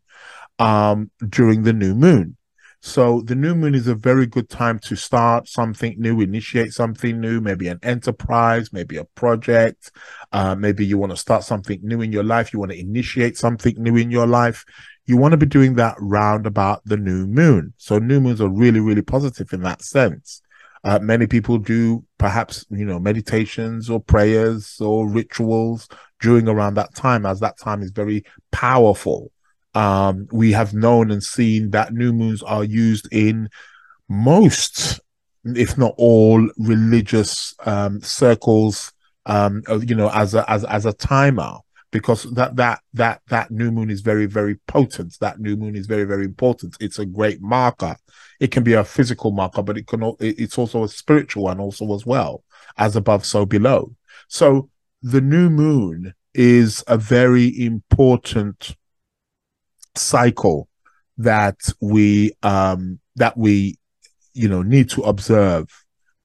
[0.62, 2.38] um, during the new moon.
[2.84, 7.19] So the new moon is a very good time to start something new, initiate something
[7.19, 9.91] new, maybe an enterprise, maybe a project.
[10.32, 12.54] Uh, maybe you want to start something new in your life.
[12.54, 14.65] You want to initiate something new in your life.
[15.06, 17.74] You want to be doing that round about the new moon.
[17.78, 20.41] So new moons are really, really positive in that sense.
[20.84, 25.88] Uh, many people do perhaps, you know, meditations or prayers or rituals
[26.19, 29.32] during around that time, as that time is very powerful.
[29.73, 33.49] Um, we have known and seen that new moons are used in
[34.10, 34.99] most,
[35.45, 38.91] if not all, religious um, circles.
[39.25, 41.57] Um, you know, as a as as a timer
[41.91, 45.17] because that that that that new moon is very very potent.
[45.19, 46.77] That new moon is very very important.
[46.79, 47.95] It's a great marker.
[48.39, 51.93] It can be a physical marker but it can it's also a spiritual one also
[51.93, 52.43] as well
[52.77, 53.93] as above so below.
[54.27, 54.69] So
[55.01, 58.75] the new moon is a very important
[59.95, 60.67] cycle
[61.17, 63.77] that we um that we
[64.34, 65.67] you know need to observe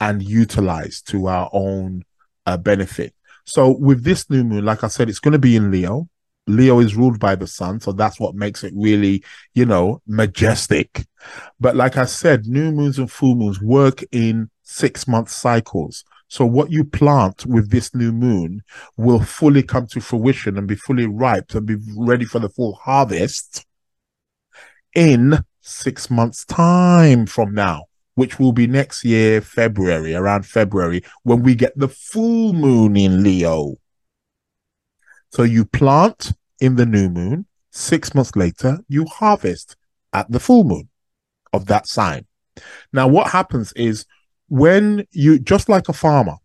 [0.01, 2.03] and utilize to our own
[2.47, 3.13] uh, benefit
[3.47, 6.09] so with this new moon, like I said, it's going to be in Leo.
[6.49, 9.25] Leo is ruled by the sun, so that's what makes it really,
[9.55, 11.07] you know, majestic.
[11.59, 16.05] But like I said, new moons and full moons work in six month cycles.
[16.37, 18.63] So what you plant with this new moon
[18.99, 22.75] will fully come to fruition and be fully ripe and be ready for the full
[22.75, 23.65] harvest
[24.95, 27.85] in six months time from now
[28.17, 33.23] which will be next year, February, around February, when we get the full moon in
[33.23, 33.77] Leo.
[35.33, 39.75] So you plant in the new moon, six months later, you harvest
[40.13, 40.91] at the full moon
[41.55, 42.27] of that sign.
[42.93, 44.05] Now, what happens is
[44.49, 46.37] when you, just like a farmer,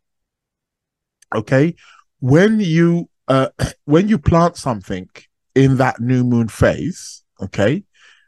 [1.33, 1.75] okay,
[2.19, 3.49] when you, uh,
[3.85, 5.09] when you plant something
[5.55, 7.83] in that new moon phase, okay,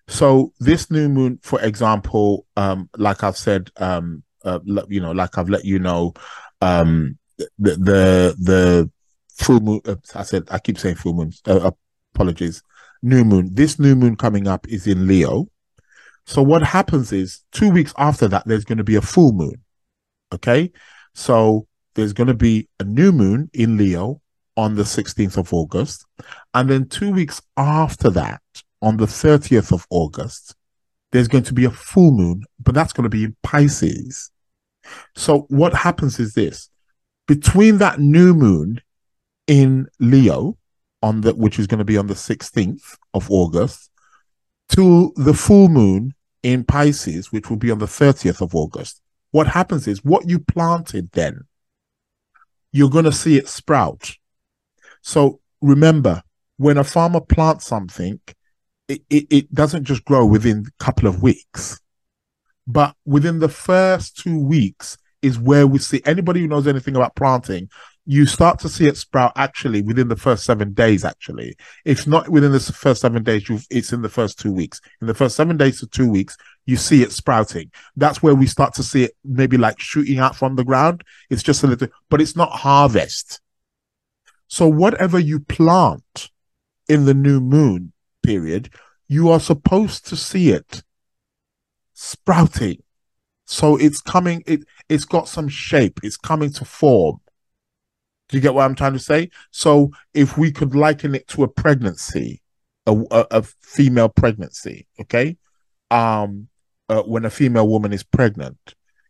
[0.08, 4.60] so this new moon, for example, um, like I've said, um, uh,
[4.90, 6.14] you know, like I've let you know,
[6.62, 7.18] um,
[7.58, 8.92] the the the
[9.36, 9.82] full moon.
[9.86, 11.32] Uh, I said I keep saying full moon.
[11.46, 11.72] Uh,
[12.14, 12.62] apologies.
[13.02, 13.50] New moon.
[13.54, 15.48] This new moon coming up is in Leo.
[16.26, 19.56] So what happens is two weeks after that, there's going to be a full moon.
[20.34, 20.72] Okay,
[21.14, 24.22] so there's going to be a new moon in Leo
[24.58, 26.06] on the 16th of August,
[26.54, 28.42] and then two weeks after that,
[28.82, 30.56] on the 30th of August,
[31.12, 34.32] there's going to be a full moon, but that's going to be in Pisces.
[35.16, 36.70] So what happens is this
[37.28, 38.82] between that new moon
[39.48, 40.58] in Leo
[41.02, 43.90] on the which is going to be on the 16th of August
[44.76, 49.02] to the full moon in Pisces, which will be on the 30th of August.
[49.32, 51.42] What happens is what you planted then,
[52.72, 54.12] you're going to see it sprout.
[55.02, 56.24] So remember,
[56.58, 58.20] when a farmer plants something,
[58.88, 61.80] it, it, it doesn't just grow within a couple of weeks.
[62.66, 67.16] But within the first two weeks is where we see anybody who knows anything about
[67.16, 67.70] planting,
[68.06, 71.06] you start to see it sprout actually within the first seven days.
[71.06, 73.50] Actually, it's not within the first seven days.
[73.70, 74.82] It's in the first two weeks.
[75.02, 76.36] In the first seven days to two weeks,
[76.66, 77.72] you see it sprouting.
[77.96, 81.04] That's where we start to see it maybe like shooting out from the ground.
[81.30, 83.40] It's just a little, but it's not harvest.
[84.48, 86.30] So whatever you plant
[86.88, 88.70] in the new moon period,
[89.08, 90.84] you are supposed to see it
[91.94, 92.84] sprouting.
[93.46, 96.00] So it's coming, it, it's got some shape.
[96.04, 97.20] It's coming to form.
[98.34, 99.30] Do you get what I'm trying to say?
[99.52, 102.42] So if we could liken it to a pregnancy,
[102.88, 105.38] a, a, a female pregnancy, okay?
[105.92, 106.48] Um,
[106.90, 108.58] uh, when a female woman is pregnant,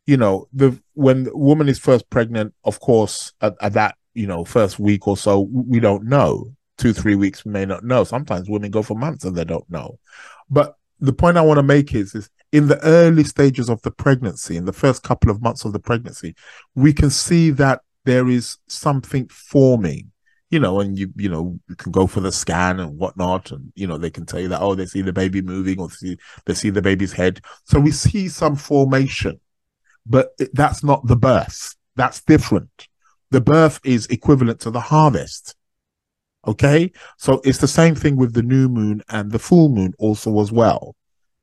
[0.06, 4.28] you know, the when the woman is first pregnant, of course, at, at that you
[4.28, 6.52] know first week or so, we don't know.
[6.78, 8.04] Two, three weeks, we may not know.
[8.04, 10.00] Sometimes women go for months and they don't know.
[10.50, 13.92] But the point I want to make is, is in the early stages of the
[13.92, 16.36] pregnancy, in the first couple of months of the pregnancy,
[16.76, 20.12] we can see that there is something forming
[20.54, 23.74] you know, and you you know you can go for the scan and whatnot, and
[23.74, 26.16] you know they can tell you that oh they see the baby moving or see
[26.46, 27.42] they see the baby's head.
[27.64, 29.40] So we see some formation,
[30.06, 31.76] but that's not the birth.
[31.96, 32.88] That's different.
[33.32, 35.56] The birth is equivalent to the harvest.
[36.46, 40.40] Okay, so it's the same thing with the new moon and the full moon also
[40.40, 40.96] as well.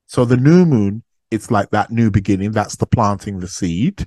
[0.07, 2.53] So the new moon, it's like that new beginning.
[2.53, 4.07] That's the planting the seed.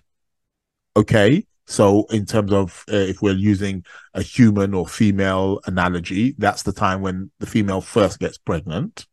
[0.96, 6.63] Okay, so, in terms of uh, if we're using a human or female analogy, that's
[6.63, 9.06] the time when the female first gets pregnant.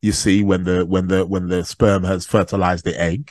[0.00, 3.30] You see, when the when the when the sperm has fertilized the egg.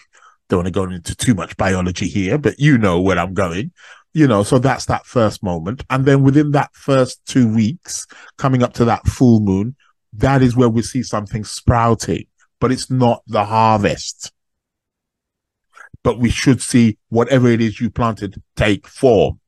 [0.50, 3.74] Don't want to go into too much biology here, but you know where I'm going.
[4.14, 8.64] You know, so that's that first moment, and then within that first two weeks, coming
[8.64, 9.76] up to that full moon,
[10.14, 12.26] that is where we see something sprouting,
[12.62, 14.32] but it's not the harvest
[16.04, 19.40] but we should see whatever it is you planted take form.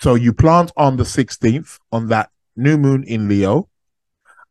[0.00, 3.68] So you plant on the 16th on that new moon in Leo.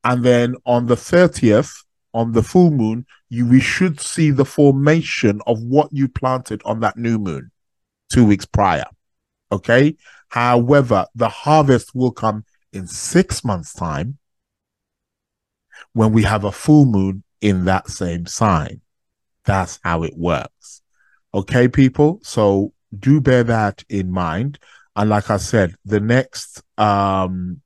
[0.04, 1.84] And then on the 30th,
[2.14, 6.80] on the full moon, you we should see the formation of what you planted on
[6.80, 7.52] that new moon
[8.12, 8.86] two weeks prior.
[9.52, 9.96] Okay.
[10.30, 14.18] However, the harvest will come in six months' time
[15.94, 18.82] when we have a full moon in that same sign.
[19.46, 20.82] That's how it works.
[21.34, 22.20] Okay, people.
[22.24, 24.60] So do bear that in mind.
[24.96, 27.62] And like I said, the next um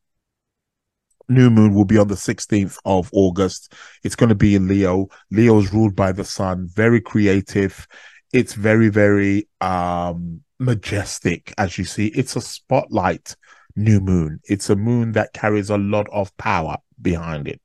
[1.30, 3.74] new moon will be on the 16th of August.
[4.04, 5.08] It's going to be in Leo.
[5.32, 7.88] Leo's ruled by the sun, very creative.
[8.34, 12.08] It's very, very um majestic, as you see.
[12.08, 13.36] It's a spotlight
[13.76, 14.42] new moon.
[14.46, 17.62] It's a moon that carries a lot of power behind it.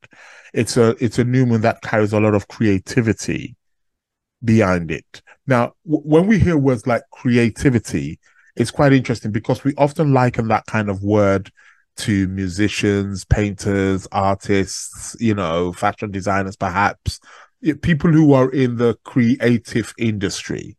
[0.55, 3.57] It's a it's a new moon that carries a lot of creativity
[4.45, 5.23] behind it.
[5.47, 8.19] Now, w- when we hear words like creativity,
[8.57, 11.51] it's quite interesting because we often liken that kind of word
[11.99, 17.21] to musicians, painters, artists, you know, fashion designers, perhaps
[17.83, 20.77] people who are in the creative industry.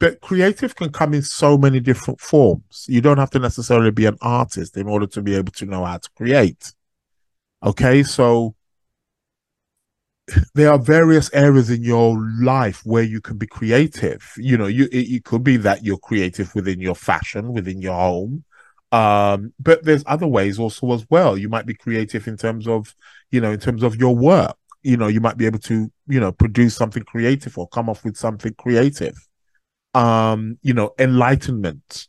[0.00, 2.86] But creative can come in so many different forms.
[2.88, 5.84] You don't have to necessarily be an artist in order to be able to know
[5.84, 6.72] how to create.
[7.62, 8.54] Okay, so
[10.54, 14.32] there are various areas in your life where you can be creative.
[14.36, 17.94] You know, you it, it could be that you're creative within your fashion, within your
[17.94, 18.44] home.
[18.90, 21.36] Um, but there's other ways also as well.
[21.36, 22.94] You might be creative in terms of,
[23.30, 24.56] you know, in terms of your work.
[24.82, 28.02] You know, you might be able to, you know, produce something creative or come up
[28.04, 29.16] with something creative.
[29.94, 32.08] Um, you know, enlightenment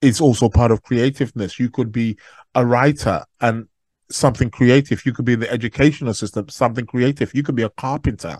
[0.00, 1.58] is also part of creativeness.
[1.58, 2.16] You could be
[2.54, 3.66] a writer and
[4.12, 5.04] something creative.
[5.04, 7.34] You could be in the educational system, something creative.
[7.34, 8.38] You could be a carpenter.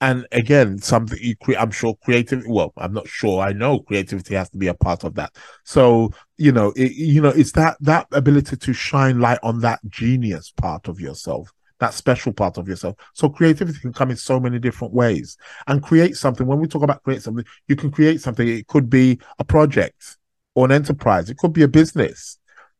[0.00, 2.44] And again, something you create, I'm sure creative.
[2.46, 3.40] Well, I'm not sure.
[3.40, 5.34] I know creativity has to be a part of that.
[5.64, 9.80] So, you know, it, you know, it's that, that ability to shine light on that
[9.88, 12.96] genius part of yourself, that special part of yourself.
[13.14, 16.46] So creativity can come in so many different ways and create something.
[16.46, 18.46] When we talk about create something, you can create something.
[18.46, 20.18] It could be a project
[20.54, 21.30] or an enterprise.
[21.30, 22.38] It could be a business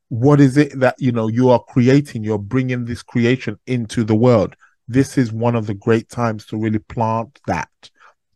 [0.08, 2.24] what is it that you know you are creating?
[2.24, 4.56] You're bringing this creation into the world.
[4.86, 7.68] This is one of the great times to really plant that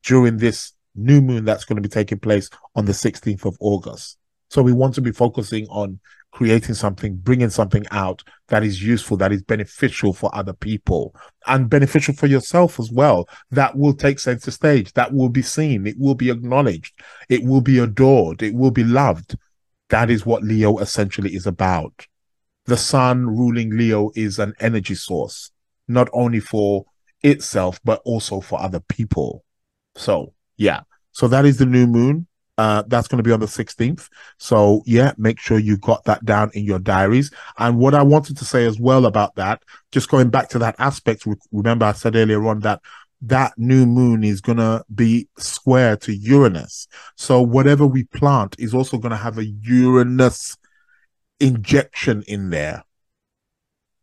[0.02, 4.16] during this new moon that's going to be taking place on the 16th of august.
[4.50, 6.00] So we want to be focusing on
[6.30, 11.14] creating something bringing something out that is useful that is beneficial for other people
[11.46, 15.86] and beneficial for yourself as well that will take center stage that will be seen
[15.86, 16.92] it will be acknowledged
[17.30, 19.36] it will be adored it will be loved
[19.90, 22.06] that is what Leo essentially is about.
[22.66, 25.50] The sun ruling Leo is an energy source,
[25.86, 26.84] not only for
[27.22, 29.44] itself, but also for other people.
[29.96, 30.80] So yeah,
[31.12, 32.26] so that is the new moon.
[32.58, 34.08] Uh, that's going to be on the 16th.
[34.38, 37.30] So yeah, make sure you got that down in your diaries.
[37.56, 39.62] And what I wanted to say as well about that,
[39.92, 42.80] just going back to that aspect, remember I said earlier on that
[43.22, 46.86] that new moon is going to be square to Uranus.
[47.16, 50.56] So whatever we plant is also going to have a Uranus
[51.40, 52.84] injection in there.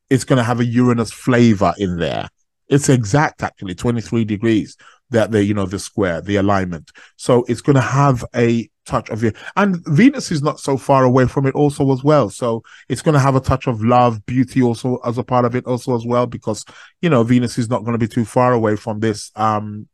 [0.09, 2.29] It's going to have a Uranus flavor in there.
[2.67, 4.77] It's exact actually 23 degrees
[5.11, 9.09] that the you know the square the alignment so it's going to have a touch
[9.09, 12.29] of it and venus is not so far away from it also as well.
[12.29, 15.55] So it's going to have a touch of love beauty also as a part of
[15.55, 16.63] it also as well because
[17.01, 19.87] you know venus is not going to be too far away from this um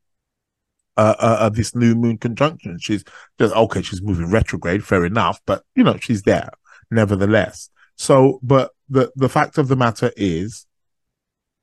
[0.98, 2.78] uh, uh, uh, this new moon conjunction.
[2.80, 3.04] She's
[3.39, 6.52] just okay she's moving retrograde fair enough but you know she's there
[6.89, 7.70] nevertheless.
[7.96, 10.66] So but the the fact of the matter is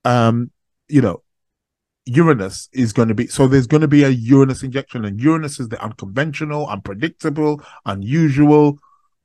[0.05, 0.51] um
[0.89, 1.23] you know
[2.09, 5.61] Uranus is going to be so there's going to be a Uranus injection, and Uranus
[5.61, 8.79] is the unconventional, unpredictable, unusual,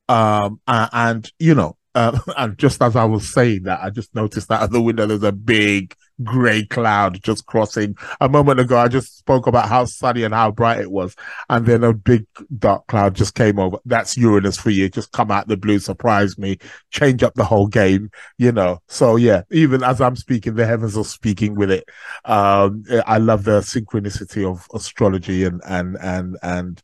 [0.10, 4.14] um, and, and you know, uh, and just as I was saying that, I just
[4.14, 7.96] noticed that at the window there's a big grey cloud just crossing.
[8.22, 11.16] A moment ago, I just spoke about how sunny and how bright it was,
[11.50, 12.26] and then a big
[12.58, 13.78] dark cloud just came over.
[13.86, 14.90] That's Uranus for you.
[14.90, 16.58] Just come out the blue, surprise me,
[16.92, 18.80] change up the whole game, you know.
[18.88, 21.86] So yeah, even as I'm speaking, the heavens are speaking with it.
[22.26, 26.84] Um, I love the synchronicity of astrology and and and and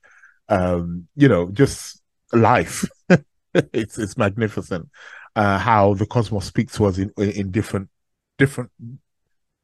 [0.49, 2.01] um, you know, just
[2.33, 2.85] life.
[3.53, 4.89] it's it's magnificent
[5.35, 7.89] uh, how the cosmos speaks to us in in different
[8.37, 8.71] different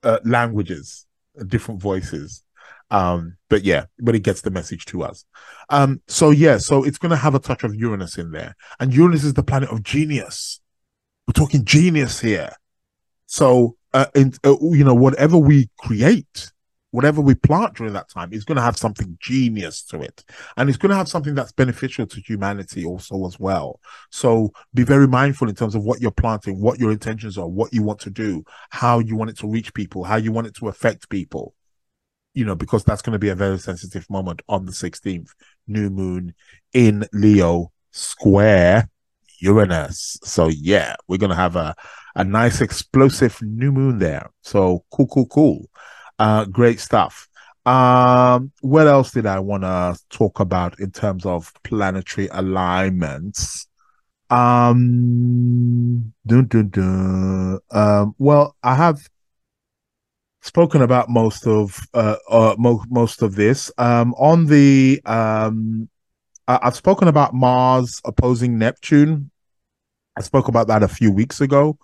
[0.06, 1.06] uh, languages,
[1.47, 2.43] different voices.
[2.91, 5.26] Um, but yeah, but it gets the message to us.
[5.70, 8.93] Um, so yeah, so it's going to have a touch of Uranus in there, and
[8.93, 10.62] Uranus is the planet of genius.
[11.28, 12.51] We're talking genius here.
[13.26, 16.51] So, uh, in, uh, you know, whatever we create,
[16.95, 20.23] whatever we plant during that time is going to have something genius to it.
[20.55, 23.81] And it's going to have something that's beneficial to humanity also as well.
[24.11, 27.73] So be very mindful in terms of what you're planting what your intentions are what
[27.73, 30.55] you want to do how you want it to reach people how you want it
[30.55, 31.53] to affect people.
[32.33, 35.31] You know because that's going to be a very sensitive moment on the 16th
[35.67, 36.33] new moon
[36.71, 38.89] in leo square
[39.39, 40.17] uranus.
[40.23, 41.75] So yeah we're going to have a
[42.15, 44.29] a nice explosive new moon there.
[44.41, 45.69] So cool cool cool
[46.20, 47.28] uh, great stuff.
[47.66, 53.68] Um, what else did I want to talk about in terms of planetary alignments?
[54.30, 57.59] Um, dun, dun, dun.
[57.72, 59.07] um, well, I have
[60.41, 63.72] spoken about most of uh, uh mo- most of this.
[63.78, 65.89] Um, on the um,
[66.47, 69.32] I- I've spoken about Mars opposing Neptune.
[70.16, 71.78] I spoke about that a few weeks ago.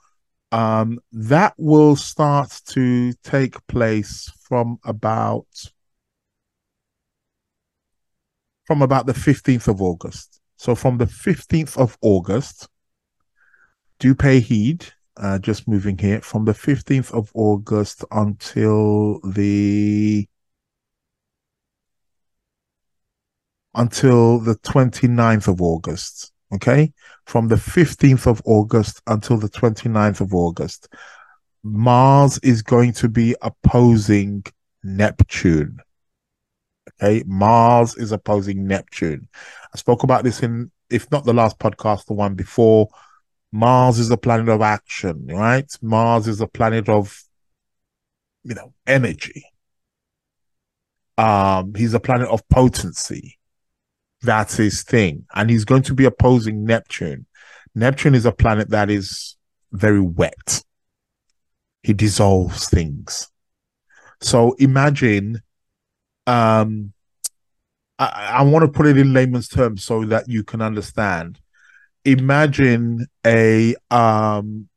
[0.52, 5.47] Um, that will start to take place from about
[8.66, 10.39] from about the 15th of August.
[10.58, 12.70] So from the 15th of August,
[13.99, 14.86] do pay heed.
[15.18, 20.28] Uh, just moving here from the 15th of August until the
[23.74, 26.32] until the 29th of August.
[26.54, 26.93] Okay.
[27.26, 30.89] From the 15th of August until the 29th of August,
[31.64, 34.43] Mars is going to be opposing
[34.84, 35.80] Neptune.
[37.02, 37.24] Okay.
[37.26, 39.28] Mars is opposing Neptune.
[39.74, 42.89] I spoke about this in, if not the last podcast, the one before.
[43.54, 45.70] Mars is a planet of action, right?
[45.82, 47.22] Mars is a planet of,
[48.43, 49.45] you know, energy.
[51.18, 53.38] Um, he's a planet of potency.
[54.22, 55.26] That's his thing.
[55.34, 57.26] And he's going to be opposing Neptune.
[57.74, 59.38] Neptune is a planet that is
[59.72, 60.64] very wet.
[61.84, 63.30] He dissolves things.
[64.20, 65.42] So imagine,
[66.28, 66.94] um,
[67.98, 71.40] I, I want to put it in layman's terms so that you can understand.
[72.06, 74.68] Imagine a um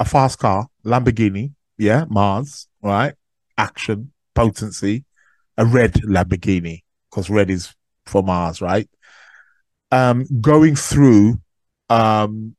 [0.00, 3.14] a fast car, Lamborghini, yeah, Mars, right?
[3.56, 5.04] Action, potency,
[5.56, 7.74] a red Lamborghini, because red is
[8.08, 8.88] for Mars, right?
[9.90, 11.40] Um, going through,
[11.88, 12.56] um,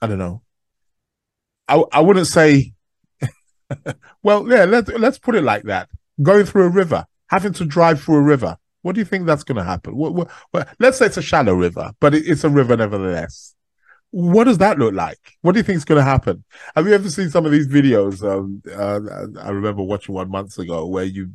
[0.00, 0.42] I don't know.
[1.68, 2.72] I I wouldn't say.
[4.22, 5.88] well, yeah, let's let's put it like that.
[6.22, 8.56] Going through a river, having to drive through a river.
[8.82, 9.96] What do you think that's going to happen?
[9.96, 13.53] What, what, what, let's say it's a shallow river, but it, it's a river nevertheless.
[14.14, 15.18] What does that look like?
[15.42, 16.44] What do you think is going to happen?
[16.76, 18.22] Have you ever seen some of these videos?
[18.22, 19.00] Um, uh,
[19.40, 21.32] I remember watching one months ago where you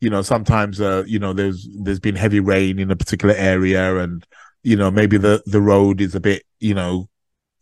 [0.00, 3.96] you know, sometimes, uh, you know, there's, there's been heavy rain in a particular area
[3.96, 4.26] and,
[4.62, 7.08] you know, maybe the, the road is a bit, you know,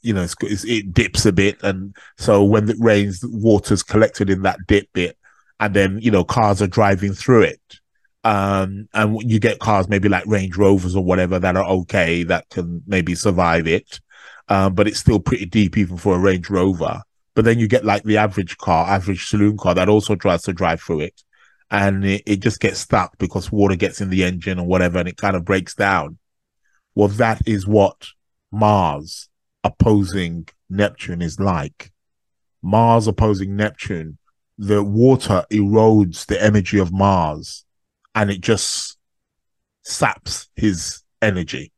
[0.01, 1.63] you know, it's, it's, it dips a bit.
[1.63, 5.17] And so when it rains, water's collected in that dip bit.
[5.61, 7.61] And then, you know, cars are driving through it.
[8.25, 12.49] Um, and you get cars maybe like Range Rovers or whatever that are okay that
[12.51, 14.01] can maybe survive it.
[14.49, 17.03] Um, but it's still pretty deep even for a Range Rover.
[17.34, 20.53] But then you get like the average car, average saloon car that also tries to
[20.53, 21.22] drive through it.
[21.70, 25.09] And it, it just gets stuck because water gets in the engine or whatever and
[25.09, 26.18] it kind of breaks down.
[26.95, 28.09] Well, that is what
[28.51, 29.30] Mars
[29.64, 31.90] opposing Neptune is like.
[32.61, 34.18] Mars opposing Neptune,
[34.59, 37.64] the water erodes the energy of Mars
[38.14, 38.99] and it just
[39.82, 41.72] saps his energy.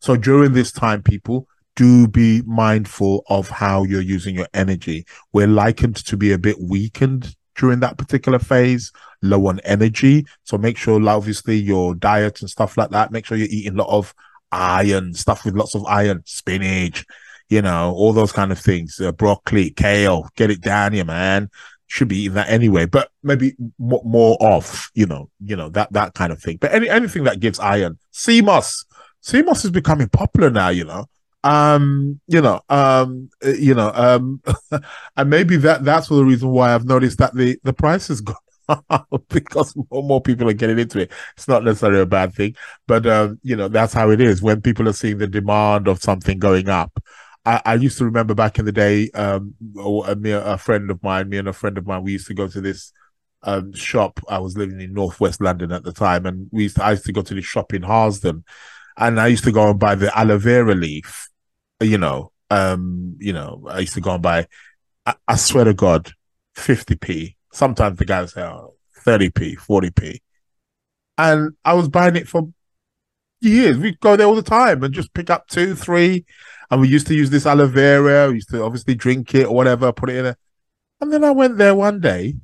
[0.00, 1.46] So during this time, people
[1.76, 5.06] do be mindful of how you're using your energy.
[5.32, 8.92] We're likened to be a bit weakened during that particular phase,
[9.22, 10.26] low on energy.
[10.44, 13.12] So make sure, obviously, your diet and stuff like that.
[13.12, 14.14] Make sure you're eating a lot of
[14.50, 17.04] iron, stuff with lots of iron, spinach,
[17.48, 19.00] you know, all those kind of things.
[19.00, 21.50] Uh, broccoli, kale, get it down here, man.
[21.86, 25.92] Should be eating that anyway, but maybe more, more off, you know, you know that
[25.92, 26.56] that kind of thing.
[26.58, 28.86] But any anything that gives iron, sea moss
[29.22, 30.70] is becoming popular now.
[30.70, 31.04] You know,
[31.44, 34.40] um you know um uh, you know um
[35.16, 38.36] and maybe that that's the reason why i've noticed that the the price has gone
[38.90, 41.10] up because more, more people are getting into it.
[41.36, 42.54] It's not necessarily a bad thing
[42.86, 44.40] but um you know that's how it is.
[44.40, 46.92] When people are seeing the demand of something going up
[47.44, 49.54] I, I used to remember back in the day, um,
[50.06, 52.34] a, me, a friend of mine, me and a friend of mine, we used to
[52.34, 52.92] go to this
[53.42, 54.20] um, shop.
[54.28, 57.06] I was living in Northwest London at the time, and we used to, I used
[57.06, 58.44] to go to this shop in Harlesden,
[58.96, 61.28] and I used to go and buy the aloe vera leaf,
[61.82, 64.46] you know, um, you know, I used to go and buy,
[65.06, 66.12] I, I swear to God,
[66.56, 67.36] 50p.
[67.52, 68.74] Sometimes the guys say oh,
[69.06, 70.18] 30p, 40p.
[71.18, 72.48] And I was buying it for
[73.40, 73.78] years.
[73.78, 76.24] We'd go there all the time and just pick up two, three.
[76.70, 78.28] And we used to use this aloe vera.
[78.28, 80.38] We used to obviously drink it or whatever, put it in there.
[81.00, 82.36] And then I went there one day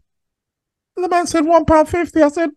[0.98, 2.22] and the man said one pound fifty.
[2.22, 2.50] I said,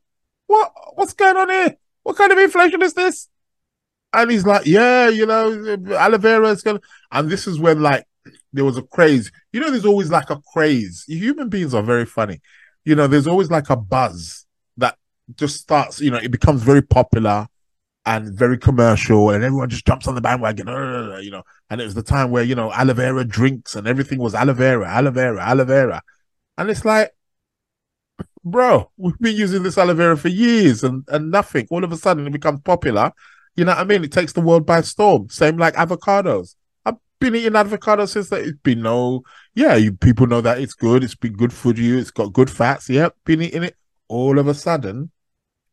[0.47, 1.77] What what's going on here?
[2.01, 3.29] What kind of inflation is this?
[4.13, 6.81] And he's like, yeah, you know, aloe vera is gonna.
[7.11, 8.05] And this is when like
[8.53, 9.31] there was a craze.
[9.53, 11.05] You know, there's always like a craze.
[11.07, 12.41] Human beings are very funny.
[12.83, 14.45] You know, there's always like a buzz
[14.77, 14.97] that
[15.35, 16.01] just starts.
[16.01, 17.47] You know, it becomes very popular
[18.05, 20.67] and very commercial, and everyone just jumps on the bandwagon.
[20.67, 23.87] Uh, you know, and it was the time where you know aloe vera drinks and
[23.87, 26.01] everything was aloe vera, aloe vera, aloe vera,
[26.57, 27.11] and it's like.
[28.43, 31.67] Bro, we've been using this aloe vera for years and, and nothing.
[31.69, 33.11] All of a sudden it becomes popular
[33.55, 34.03] you know what I mean?
[34.03, 35.29] It takes the world by storm.
[35.29, 36.55] Same like avocados.
[36.85, 38.41] I've been eating avocado since that.
[38.41, 39.23] It's been no,
[39.55, 41.03] yeah, you, people know that it's good.
[41.03, 41.97] It's been good for you.
[41.97, 42.89] It's got good fats.
[42.89, 43.75] Yep, been eating it.
[44.07, 45.11] All of a sudden,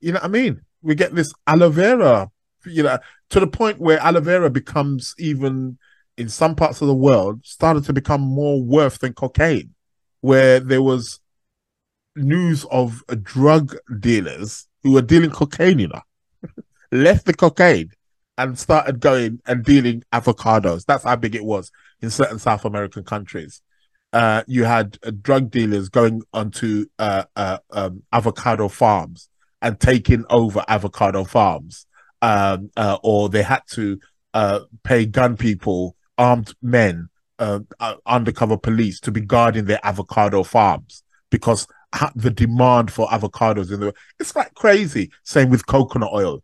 [0.00, 0.60] you know what I mean?
[0.82, 2.30] We get this aloe vera,
[2.66, 2.98] you know,
[3.30, 5.78] to the point where aloe vera becomes even
[6.16, 9.74] in some parts of the world started to become more worth than cocaine,
[10.20, 11.20] where there was
[12.16, 16.02] news of drug dealers who were dealing cocaine, you know
[16.90, 17.90] left the cocaine
[18.38, 20.84] and started going and dealing avocados.
[20.86, 21.70] That's how big it was
[22.00, 23.60] in certain South American countries.
[24.12, 29.28] Uh, you had uh, drug dealers going onto uh, uh um, avocado farms
[29.60, 31.86] and taking over avocado farms,
[32.22, 33.98] um, uh, or they had to
[34.32, 37.08] uh, pay gun people, armed men,
[38.06, 41.66] undercover police to be guarding their avocado farms because
[42.14, 45.10] the demand for avocados in the it's like crazy.
[45.24, 46.42] Same with coconut oil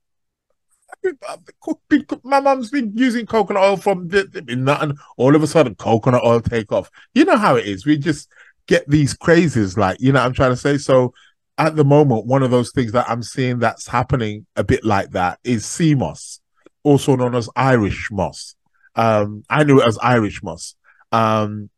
[2.25, 4.97] my mum's been using coconut oil from nothing.
[5.17, 6.91] All of a sudden, coconut oil take off.
[7.15, 7.87] You know how it is.
[7.87, 8.29] We just
[8.67, 10.21] get these crazes, like you know.
[10.21, 10.79] I'm trying to say.
[10.79, 11.13] So
[11.59, 15.11] at the moment, one of those things that I'm seeing that's happening a bit like
[15.11, 16.41] that is sea moss,
[16.83, 18.57] also known as Irish moss.
[18.97, 20.75] Um, I knew it as Irish moss.
[21.13, 21.71] Um,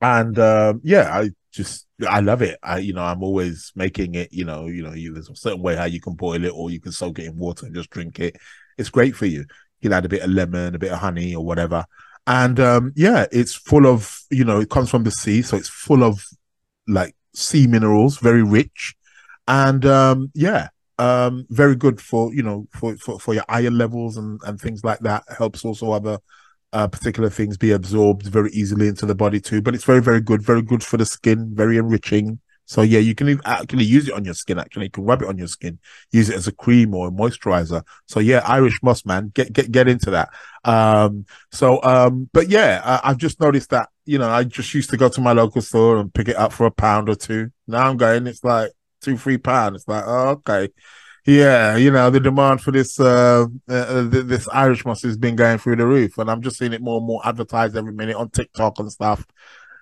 [0.00, 2.58] and um, yeah, I just I love it.
[2.62, 4.32] I you know I'm always making it.
[4.32, 6.70] You know you know you, there's a certain way how you can boil it or
[6.70, 8.36] you can soak it in water and just drink it.
[8.78, 9.40] It's great for you.
[9.40, 11.84] You can add a bit of lemon, a bit of honey or whatever.
[12.26, 15.68] And um, yeah, it's full of you know it comes from the sea, so it's
[15.68, 16.24] full of
[16.88, 18.94] like sea minerals, very rich,
[19.46, 24.16] and um, yeah, um, very good for you know for, for for your iron levels
[24.16, 25.22] and and things like that.
[25.36, 26.18] Helps also other
[26.72, 29.62] uh, particular things be absorbed very easily into the body too.
[29.62, 32.40] But it's very, very good, very good for the skin, very enriching.
[32.66, 34.58] So yeah, you can actually use it on your skin.
[34.58, 35.78] Actually, you can rub it on your skin,
[36.10, 37.84] use it as a cream or a moisturizer.
[38.06, 40.30] So yeah, Irish moss, man, get get get into that.
[40.64, 44.90] Um, so um, but yeah, I, I've just noticed that you know I just used
[44.90, 47.50] to go to my local store and pick it up for a pound or two.
[47.68, 49.76] Now I'm going, it's like two, three pounds.
[49.76, 50.68] It's like oh, okay.
[51.26, 55.58] Yeah, you know the demand for this uh, uh, this Irish moss has been going
[55.58, 58.30] through the roof, and I'm just seeing it more and more advertised every minute on
[58.30, 59.26] TikTok and stuff.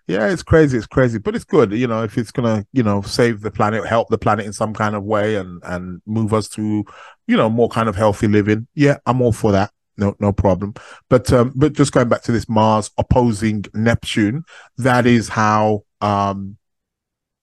[0.07, 0.79] Yeah, it's crazy.
[0.79, 1.73] It's crazy, but it's good.
[1.73, 4.73] You know, if it's gonna, you know, save the planet, help the planet in some
[4.73, 6.85] kind of way, and and move us to,
[7.27, 8.67] you know, more kind of healthy living.
[8.75, 9.71] Yeah, I'm all for that.
[9.99, 10.75] No, no problem.
[11.11, 14.45] But um, but just going back to this Mars opposing Neptune,
[14.79, 16.57] that is how um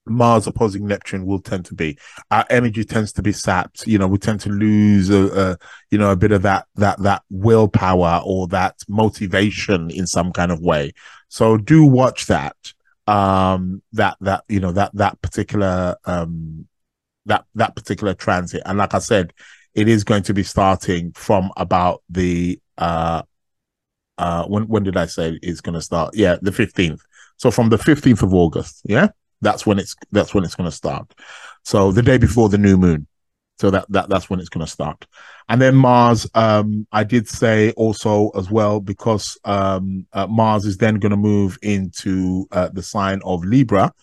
[0.06, 1.98] Mars opposing Neptune will tend to be.
[2.32, 3.86] Our energy tends to be sapped.
[3.86, 5.58] You know, we tend to lose a, a,
[5.92, 10.52] you know a bit of that that that willpower or that motivation in some kind
[10.52, 10.94] of way.
[11.30, 12.56] So do watch that.
[13.08, 16.68] Um, that that you know that that particular um
[17.26, 18.62] that that particular transit.
[18.66, 19.34] And like I said,
[19.74, 23.22] it is going to be starting from about the uh
[24.18, 26.16] uh when when did I say it's going to start?
[26.16, 27.02] Yeah, the fifteenth.
[27.38, 28.82] So from the fifteenth of August.
[28.86, 29.10] Yeah.
[29.42, 31.14] That's when it's that's when it's going to start.
[31.64, 33.08] So the day before the new moon.
[33.60, 35.06] So that that that's when it's going to start.
[35.48, 40.78] And then Mars, um, I did say also as well because um, uh, Mars is
[40.78, 43.94] then going to move into uh, the sign of Libra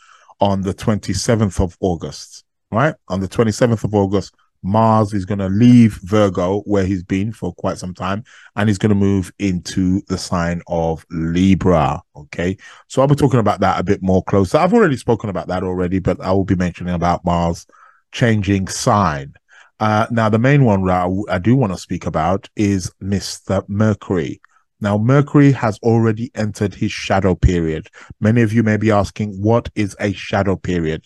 [0.41, 2.45] on the 27th of August.
[2.70, 7.33] Right on the 27th of August, Mars is going to leave Virgo, where he's been
[7.33, 8.25] for quite some time,
[8.57, 12.03] and he's going to move into the sign of Libra.
[12.17, 12.57] Okay.
[12.89, 14.59] So I'll be talking about that a bit more closer.
[14.59, 17.67] I've already spoken about that already, but I will be mentioning about Mars
[18.13, 19.35] changing sign.
[19.81, 23.67] Uh, now, the main one that I do want to speak about is Mr.
[23.69, 24.41] Mercury.
[24.81, 27.89] Now, Mercury has already entered his shadow period.
[28.21, 31.05] Many of you may be asking, what is a shadow period?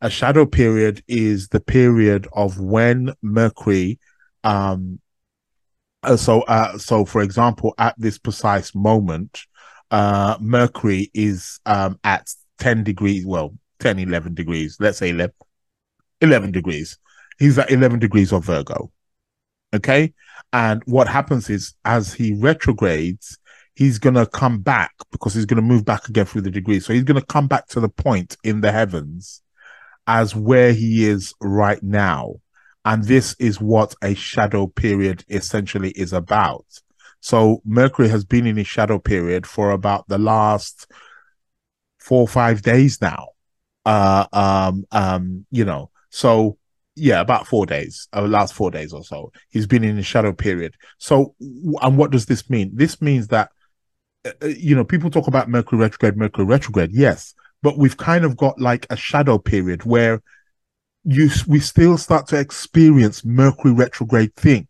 [0.00, 3.98] A shadow period is the period of when Mercury,
[4.44, 5.00] um,
[6.02, 9.42] uh, so, uh, so for example, at this precise moment,
[9.90, 15.34] uh, Mercury is, um, at 10 degrees, well, 10, 11 degrees, let's say 11,
[16.20, 16.98] 11 degrees.
[17.38, 18.90] He's at 11 degrees of Virgo.
[19.74, 20.14] Okay.
[20.52, 23.38] And what happens is as he retrogrades,
[23.74, 26.84] he's going to come back because he's going to move back again through the degrees.
[26.84, 29.42] So he's going to come back to the point in the heavens
[30.10, 32.34] as where he is right now.
[32.84, 36.66] And this is what a shadow period essentially is about.
[37.20, 40.90] So Mercury has been in his shadow period for about the last
[42.00, 43.28] four or five days now.
[43.86, 46.58] Uh, um, um, you know, so
[46.96, 49.30] yeah, about four days, uh, last four days or so.
[49.50, 50.74] He's been in a shadow period.
[50.98, 52.72] So, and what does this mean?
[52.74, 53.50] This means that,
[54.24, 56.90] uh, uh you know, people talk about Mercury retrograde, Mercury retrograde.
[56.92, 57.32] Yes,
[57.62, 60.22] but we've kind of got like a shadow period where
[61.04, 64.66] you we still start to experience Mercury retrograde things.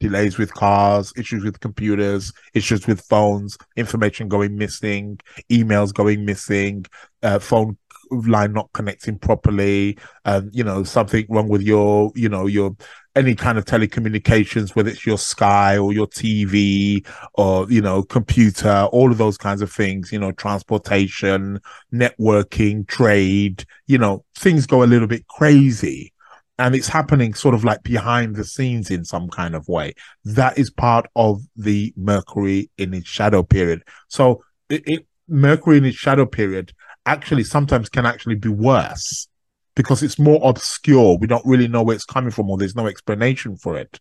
[0.00, 5.18] Delays with cars, issues with computers, issues with phones, information going missing,
[5.50, 6.84] emails going missing,
[7.22, 7.78] uh, phone
[8.22, 12.76] line not connecting properly, um, you know, something wrong with your, you know, your
[13.16, 18.88] any kind of telecommunications, whether it's your Sky or your TV or, you know, computer,
[18.92, 21.60] all of those kinds of things, you know, transportation,
[21.92, 26.12] networking, trade, you know, things go a little bit crazy.
[26.58, 29.94] And it's happening sort of like behind the scenes in some kind of way.
[30.24, 33.82] That is part of the Mercury in its shadow period.
[34.08, 36.72] So it, it Mercury in its shadow period
[37.06, 39.28] actually sometimes can actually be worse
[39.74, 41.18] because it's more obscure.
[41.18, 44.00] We don't really know where it's coming from or there's no explanation for it.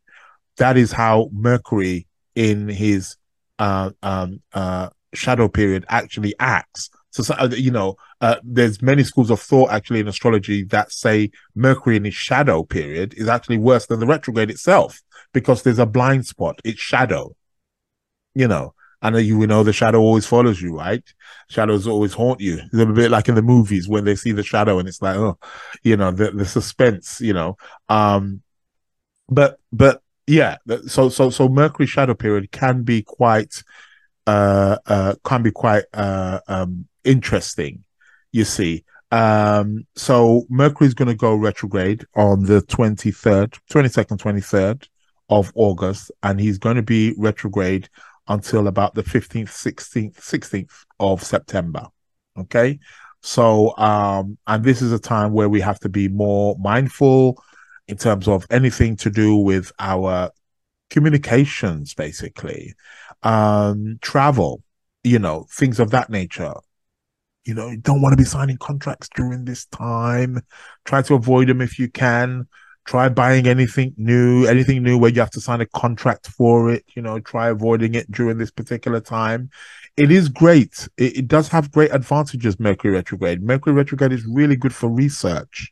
[0.58, 3.16] That is how Mercury in his
[3.60, 6.90] uh, um, uh, shadow period actually acts.
[7.12, 11.30] So, uh, you know, uh, there's many schools of thought actually in astrology that say
[11.54, 15.02] Mercury in his shadow period is actually worse than the retrograde itself
[15.32, 16.60] because there's a blind spot.
[16.64, 17.36] It's shadow,
[18.34, 18.74] you know.
[19.04, 21.04] And you know the shadow always follows you, right?
[21.50, 22.60] Shadows always haunt you.
[22.72, 25.18] It's a bit like in the movies when they see the shadow and it's like,
[25.18, 25.38] oh,
[25.84, 27.58] you know, the, the suspense, you know.
[27.90, 28.42] Um,
[29.28, 33.62] but but yeah, so so so Mercury shadow period can be quite
[34.26, 37.84] uh uh can be quite uh um interesting,
[38.32, 38.86] you see.
[39.12, 44.88] Um, so Mercury is going to go retrograde on the 23rd, 22nd, 23rd
[45.30, 47.90] of August, and he's going to be retrograde
[48.28, 51.88] until about the 15th, 16th, 16th of September.
[52.38, 52.80] Okay.
[53.22, 57.42] So, um, and this is a time where we have to be more mindful
[57.88, 60.32] in terms of anything to do with our
[60.90, 62.74] communications, basically,
[63.24, 64.62] um, travel,
[65.04, 66.54] you know, things of that nature.
[67.46, 70.42] You know, you don't want to be signing contracts during this time.
[70.86, 72.48] Try to avoid them if you can
[72.86, 76.84] try buying anything new, anything new where you have to sign a contract for it,
[76.96, 79.50] you know, try avoiding it during this particular time.
[79.96, 80.88] It is great.
[80.98, 83.42] It, it does have great advantages, Mercury retrograde.
[83.42, 85.72] Mercury retrograde is really good for research.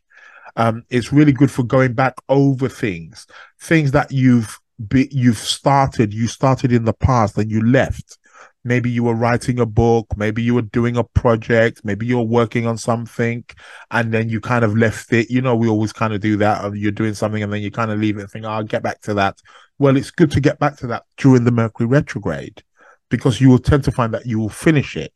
[0.56, 3.26] Um, it's really good for going back over things,
[3.60, 4.58] things that you've
[4.88, 8.18] be, you've started, you started in the past and you left
[8.64, 12.66] maybe you were writing a book, maybe you were doing a project, maybe you're working
[12.66, 13.44] on something,
[13.90, 15.30] and then you kind of left it.
[15.30, 16.74] You know, we always kind of do that.
[16.76, 18.82] You're doing something and then you kind of leave it and think, oh, I'll get
[18.82, 19.38] back to that.
[19.78, 22.62] Well, it's good to get back to that during the Mercury retrograde
[23.08, 25.12] because you will tend to find that you will finish it.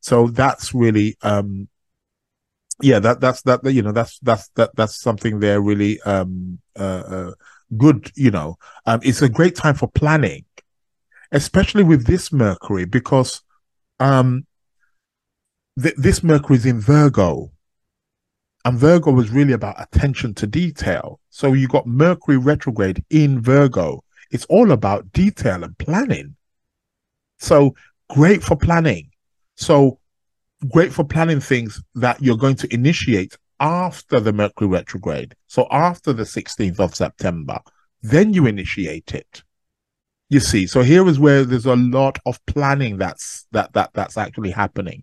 [0.00, 1.68] So that's really um
[2.80, 6.82] yeah, that that's that you know that's that's that that's something they're really um uh,
[6.82, 7.32] uh
[7.76, 8.56] good, you know.
[8.86, 10.44] Um it's a great time for planning
[11.32, 13.42] especially with this Mercury, because
[14.00, 14.46] um,
[15.80, 17.50] th- this Mercury is in Virgo,
[18.64, 21.20] and Virgo was really about attention to detail.
[21.30, 24.02] So you got Mercury retrograde in Virgo.
[24.30, 26.36] It's all about detail and planning.
[27.38, 27.74] So
[28.10, 29.10] great for planning.
[29.56, 30.00] So
[30.70, 35.34] great for planning things that you're going to initiate after the Mercury retrograde.
[35.46, 37.60] So after the 16th of September,
[38.02, 39.42] then you initiate it.
[40.30, 44.18] You see, so here is where there's a lot of planning that's that that that's
[44.18, 45.02] actually happening.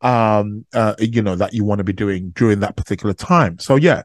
[0.00, 3.58] Um, uh, you know, that you want to be doing during that particular time.
[3.58, 4.02] So yeah,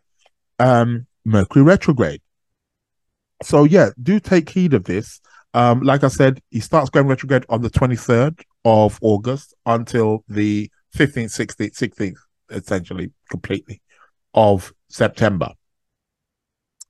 [0.59, 2.21] um, Mercury retrograde.
[3.43, 5.21] So yeah, do take heed of this.
[5.53, 10.69] Um, like I said, he starts going retrograde on the 23rd of August until the
[10.95, 12.17] 15th, 16th, 16th,
[12.49, 13.81] essentially completely
[14.33, 15.51] of September.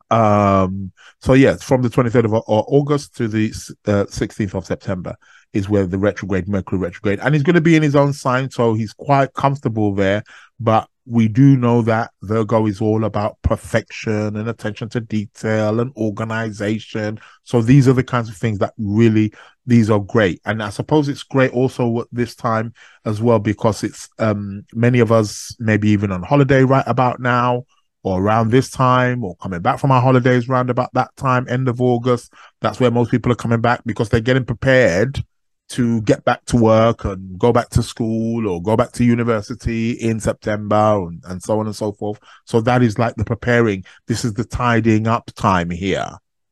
[0.10, 3.50] Um, so yes, from the 23rd of August to the
[3.86, 5.16] uh, 16th of September
[5.54, 8.50] is where the retrograde Mercury retrograde, and he's going to be in his own sign,
[8.50, 10.24] so he's quite comfortable there.
[10.60, 15.96] But we do know that Virgo is all about perfection and attention to detail and
[15.96, 17.18] organization.
[17.44, 19.32] So these are the kinds of things that really
[19.66, 20.42] these are great.
[20.46, 22.74] And I suppose it's great also this time
[23.06, 27.64] as well because it's um many of us maybe even on holiday right about now
[28.04, 31.68] or around this time or coming back from our holidays around about that time, end
[31.68, 32.32] of August.
[32.62, 35.24] That's where most people are coming back because they're getting prepared
[35.70, 39.92] to get back to work and go back to school or go back to university
[39.92, 42.20] in September and, and so on and so forth.
[42.46, 43.84] So that is like the preparing.
[44.08, 46.10] This is the tidying up time here,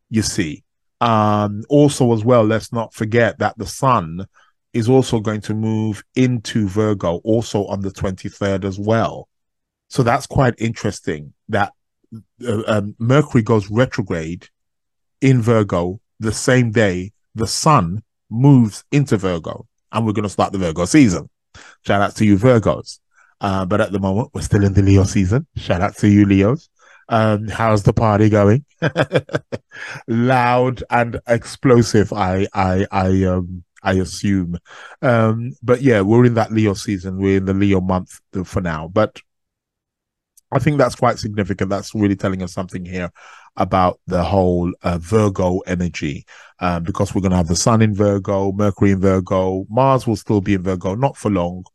[0.10, 0.64] you see.
[1.00, 4.26] Um, also, as well, let's not forget that the sun
[4.74, 9.30] is also going to move into Virgo also on the 23rd as well.
[9.88, 11.74] So that's quite interesting that
[12.46, 14.48] uh, um, Mercury goes retrograde
[15.22, 19.68] in Virgo the same day the sun moves into Virgo.
[19.92, 21.30] And we're going to start the Virgo season.
[21.86, 23.00] Shout out to you, Virgos.
[23.40, 25.46] Uh, but at the moment, we're still in the Leo season.
[25.56, 26.70] Shout out to you, Leos.
[27.08, 28.66] Um, how's the party going?
[30.08, 34.58] Loud and explosive, I, I, I, um, I assume.
[35.02, 37.18] Um, but yeah, we're in that Leo season.
[37.18, 38.88] We're in the Leo month for now.
[38.88, 39.22] But
[40.56, 41.70] I think that's quite significant.
[41.70, 43.12] That's really telling us something here
[43.58, 46.26] about the whole uh, Virgo energy,
[46.60, 50.16] um, because we're going to have the Sun in Virgo, Mercury in Virgo, Mars will
[50.16, 51.66] still be in Virgo, not for long,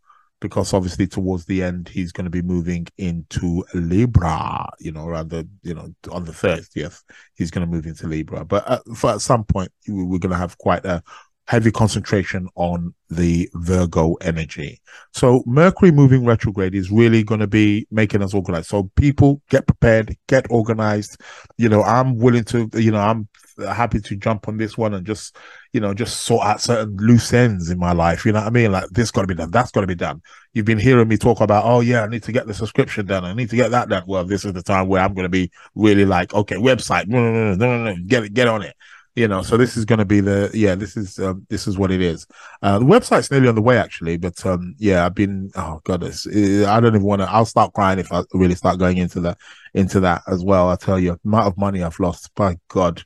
[0.40, 4.70] because obviously towards the end he's going to be moving into Libra.
[4.78, 7.02] You know, around the you know on the thirtieth,
[7.34, 8.46] he's going to move into Libra.
[8.46, 11.02] But at, for, at some point, we're going to have quite a
[11.50, 14.80] heavy concentration on the Virgo energy.
[15.12, 18.68] So Mercury moving retrograde is really going to be making us organized.
[18.68, 21.20] So people get prepared, get organized.
[21.58, 23.28] You know, I'm willing to, you know, I'm
[23.58, 25.34] happy to jump on this one and just,
[25.72, 28.24] you know, just sort out certain loose ends in my life.
[28.24, 28.70] You know what I mean?
[28.70, 29.50] Like this got to be done.
[29.50, 30.22] That's got to be done.
[30.52, 33.24] You've been hearing me talk about, oh yeah, I need to get the subscription done.
[33.24, 34.04] I need to get that done.
[34.06, 37.18] Well, this is the time where I'm going to be really like, okay, website, no,
[37.20, 38.76] no, no, no, no, get it, get on it
[39.20, 41.76] you know so this is going to be the yeah this is um, this is
[41.76, 42.26] what it is.
[42.62, 46.66] Uh, the website's nearly on the way actually but um yeah i've been oh it,
[46.66, 49.36] i don't even want to i'll start crying if i really start going into that
[49.74, 51.18] into that as well i tell you.
[51.24, 53.02] Amount of money i've lost by god.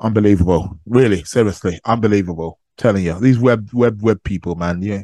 [0.00, 0.80] Unbelievable.
[0.86, 2.58] Really seriously unbelievable.
[2.78, 5.02] Telling you these web web web people man yeah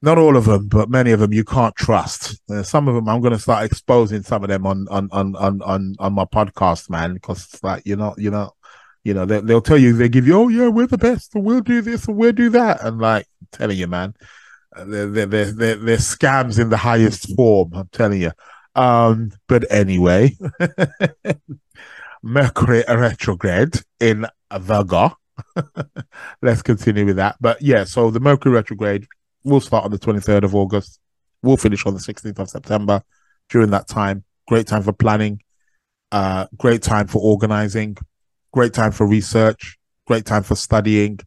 [0.00, 2.40] not all of them, but many of them you can't trust.
[2.48, 5.34] Uh, some of them I'm going to start exposing some of them on on on
[5.34, 8.54] on on, on my podcast, man, because it's like you're not you're not
[9.04, 11.60] you know, they, they'll tell you, they give you, oh yeah, we're the best, we'll
[11.60, 14.14] do this and we'll do that, and like I'm telling you, man,
[14.76, 17.72] uh, they're they're they're, they're scams in the highest form.
[17.74, 18.32] I'm telling you.
[18.74, 20.36] Um, but anyway,
[22.22, 25.16] Mercury retrograde in Virgo.
[26.42, 27.36] Let's continue with that.
[27.40, 29.06] But yeah, so the Mercury retrograde
[29.44, 31.00] will start on the 23rd of August.
[31.42, 33.02] We'll finish on the 16th of September.
[33.48, 35.40] During that time, great time for planning,
[36.12, 37.96] uh, great time for organizing,
[38.52, 41.18] great time for research, great time for studying,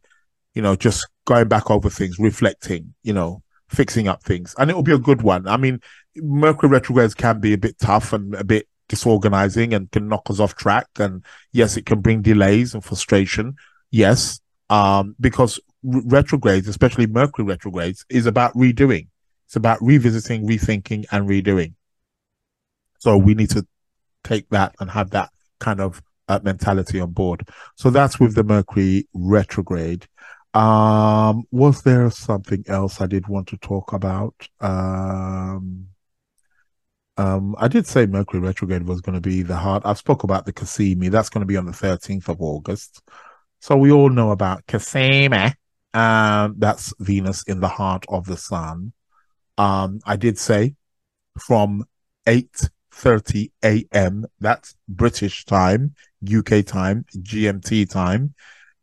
[0.54, 4.54] you know, just going back over things, reflecting, you know, fixing up things.
[4.58, 5.46] And it will be a good one.
[5.46, 5.80] I mean,
[6.16, 10.40] Mercury retrogrades can be a bit tough and a bit disorganizing and can knock us
[10.40, 10.86] off track.
[10.98, 13.56] And yes, it can bring delays and frustration.
[13.90, 14.40] Yes.
[14.68, 15.58] Um, because
[15.90, 19.08] r- retrogrades, especially Mercury retrogrades, is about redoing.
[19.46, 21.74] It's about revisiting, rethinking, and redoing.
[22.98, 23.66] So we need to
[24.24, 27.48] take that and have that kind of uh, mentality on board.
[27.76, 30.06] So that's with the Mercury retrograde.
[30.54, 34.34] Um, was there something else I did want to talk about?
[34.60, 35.88] Um,
[37.16, 39.82] um, I did say Mercury retrograde was going to be the heart.
[39.84, 41.10] I've spoke about the Cazimi.
[41.10, 43.02] That's going to be on the 13th of August.
[43.60, 45.54] So we all know about Cazimi.
[45.94, 48.92] Um, that's Venus in the heart of the sun.
[49.58, 50.74] Um, I did say
[51.38, 51.84] from
[52.26, 54.26] 8:30 a.m.
[54.40, 55.94] That's British time,
[56.24, 58.34] UK time, GMT time,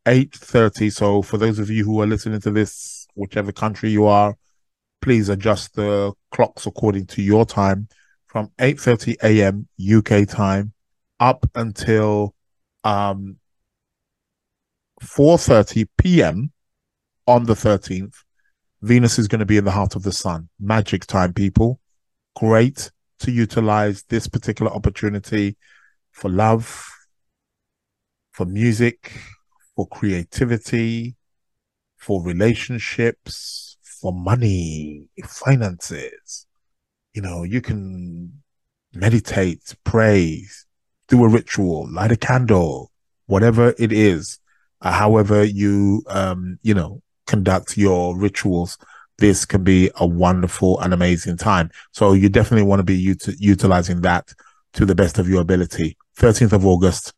[0.06, 0.90] 8:30.
[0.92, 4.36] So for those of you who are listening to this, whichever country you are,
[5.02, 7.88] please adjust the clocks according to your time
[8.28, 9.68] from 8:30 a.m.
[9.80, 10.74] UK time
[11.20, 12.36] up until
[12.84, 13.38] um
[15.02, 16.52] 4:30 p.m.
[17.28, 18.16] on the 13th.
[18.82, 20.50] Venus is going to be in the heart of the sun.
[20.60, 21.80] Magic time, people.
[22.36, 25.58] Great to utilize this particular opportunity
[26.12, 26.86] for love,
[28.40, 29.12] for music,
[29.76, 31.18] for creativity,
[31.98, 36.48] for relationships, for money, finances.
[37.14, 38.32] You know, you can
[38.94, 40.46] meditate, pray,
[41.10, 42.94] do a ritual, light a candle,
[43.26, 44.40] whatever it is,
[44.80, 48.78] uh, however you, um, you know, conduct your rituals.
[49.18, 51.72] This can be a wonderful and amazing time.
[51.92, 54.32] So you definitely want to be ut- utilizing that
[54.76, 55.98] to the best of your ability.
[56.18, 57.14] 13th of August,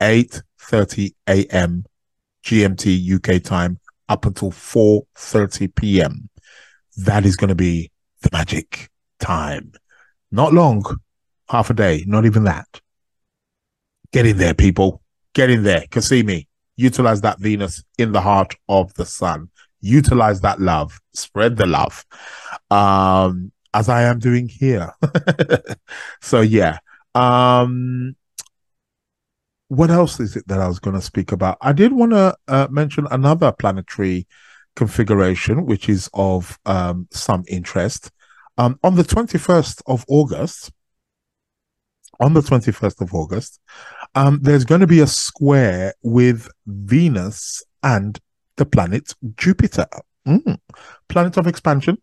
[0.00, 1.84] 8:30 a.m.
[2.44, 3.78] GMT UK time
[4.08, 6.28] up until 4:30 p.m.
[6.96, 7.90] That is going to be
[8.22, 9.72] the magic time.
[10.30, 10.84] Not long,
[11.48, 12.80] half a day, not even that.
[14.12, 15.02] Get in there, people.
[15.34, 15.82] Get in there.
[15.90, 16.46] Cazimi,
[16.76, 19.50] utilize that Venus in the heart of the sun.
[19.80, 21.00] Utilize that love.
[21.14, 22.04] Spread the love.
[22.70, 24.92] Um, as I am doing here.
[26.20, 26.78] so yeah.
[27.14, 28.16] Um,
[29.70, 31.56] what else is it that I was going to speak about?
[31.60, 34.26] I did want to uh, mention another planetary
[34.74, 38.10] configuration, which is of um, some interest.
[38.58, 40.72] Um, on the 21st of August,
[42.18, 43.60] on the 21st of August,
[44.16, 48.18] um, there's going to be a square with Venus and
[48.56, 49.86] the planet Jupiter,
[50.26, 50.58] mm.
[51.08, 51.96] planet of expansion,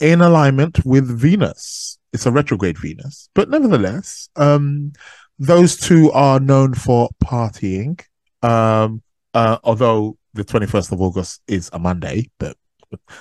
[0.00, 1.98] in alignment with Venus.
[2.12, 4.92] It's a retrograde Venus, but nevertheless, um,
[5.38, 8.00] those two are known for partying.
[8.42, 9.02] Um,
[9.34, 12.56] uh, although the 21st of August is a Monday, but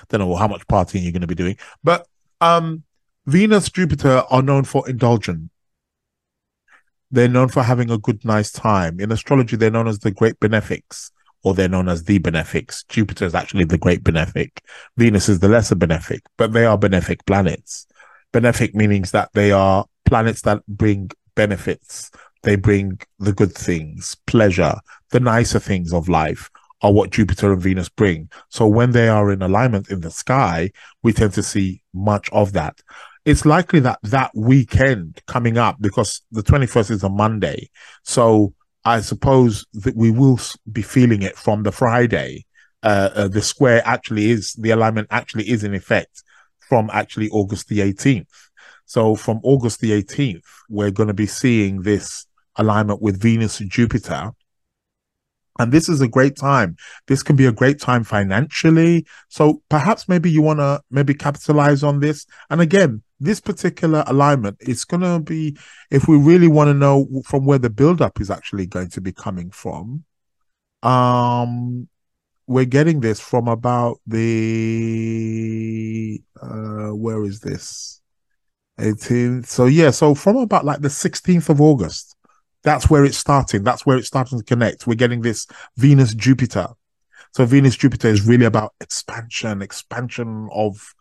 [0.09, 1.57] don't know how much partying you're going to be doing.
[1.83, 2.07] But
[2.41, 2.83] um,
[3.25, 5.51] Venus, Jupiter are known for indulgent.
[7.11, 8.99] They're known for having a good, nice time.
[8.99, 11.11] In astrology, they're known as the great benefics,
[11.43, 12.83] or they're known as the benefics.
[12.89, 14.59] Jupiter is actually the great benefic.
[14.97, 17.87] Venus is the lesser benefic, but they are benefic planets.
[18.33, 22.11] Benefic meanings that they are planets that bring benefits.
[22.43, 24.75] They bring the good things, pleasure,
[25.11, 26.49] the nicer things of life
[26.81, 28.29] are what Jupiter and Venus bring.
[28.49, 30.71] So when they are in alignment in the sky,
[31.03, 32.81] we tend to see much of that.
[33.25, 37.69] It's likely that that weekend coming up, because the 21st is a Monday.
[38.03, 38.53] So
[38.85, 40.39] I suppose that we will
[40.71, 42.45] be feeling it from the Friday.
[42.83, 46.23] Uh, uh, the square actually is, the alignment actually is in effect
[46.59, 48.27] from actually August the 18th.
[48.87, 52.25] So from August the 18th, we're going to be seeing this
[52.55, 54.31] alignment with Venus and Jupiter.
[55.59, 56.77] And this is a great time.
[57.07, 59.05] This can be a great time financially.
[59.27, 62.25] So perhaps maybe you want to maybe capitalize on this.
[62.49, 65.57] And again, this particular alignment is going to be,
[65.91, 69.11] if we really want to know from where the buildup is actually going to be
[69.11, 70.05] coming from,
[70.81, 71.89] um,
[72.45, 74.21] we're getting this from about the,
[76.41, 77.96] uh, where is this?
[78.79, 79.47] 18th.
[79.47, 82.15] So yeah, so from about like the 16th of August,
[82.63, 83.63] that's where it's starting.
[83.63, 84.87] That's where it's starting to connect.
[84.87, 85.47] We're getting this
[85.77, 86.67] Venus Jupiter.
[87.33, 90.93] So Venus Jupiter is really about expansion, expansion of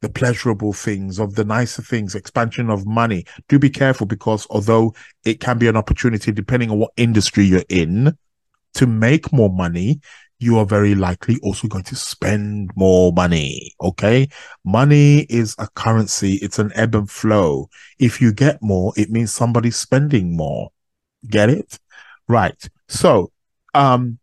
[0.00, 3.24] the pleasurable things, of the nicer things, expansion of money.
[3.48, 7.64] Do be careful because although it can be an opportunity, depending on what industry you're
[7.68, 8.16] in,
[8.74, 10.00] to make more money,
[10.42, 13.72] you are very likely also going to spend more money.
[13.80, 14.28] Okay.
[14.64, 16.34] Money is a currency.
[16.42, 17.68] It's an ebb and flow.
[17.98, 20.70] If you get more, it means somebody's spending more.
[21.28, 21.78] Get it?
[22.28, 22.68] Right.
[22.88, 23.30] So,
[23.74, 24.18] um,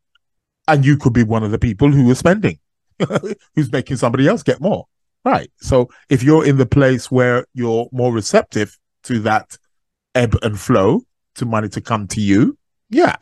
[0.67, 2.59] and you could be one of the people who are spending,
[3.55, 4.85] who's making somebody else get more.
[5.25, 5.51] Right.
[5.57, 9.57] So if you're in the place where you're more receptive to that
[10.15, 11.01] ebb and flow,
[11.35, 12.57] to money to come to you,
[12.89, 13.15] yeah.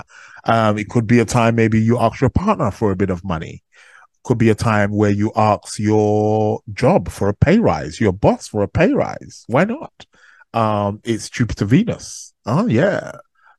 [0.47, 3.23] Um, it could be a time maybe you ask your partner for a bit of
[3.23, 3.63] money.
[4.23, 8.47] Could be a time where you ask your job for a pay rise, your boss
[8.47, 9.43] for a pay rise.
[9.47, 10.05] Why not?
[10.53, 12.33] Um, it's Jupiter Venus.
[12.45, 13.11] Oh yeah,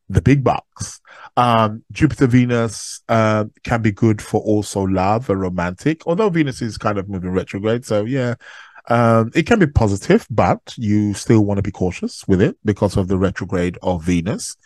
[0.09, 1.01] the big bucks.
[1.37, 6.79] Um, Jupiter Venus uh, can be good for also love and romantic, although Venus is
[6.79, 7.85] kind of moving retrograde.
[7.85, 8.35] So yeah,
[8.89, 12.97] um, it can be positive, but you still want to be cautious with it because
[12.97, 14.57] of the retrograde of Venus.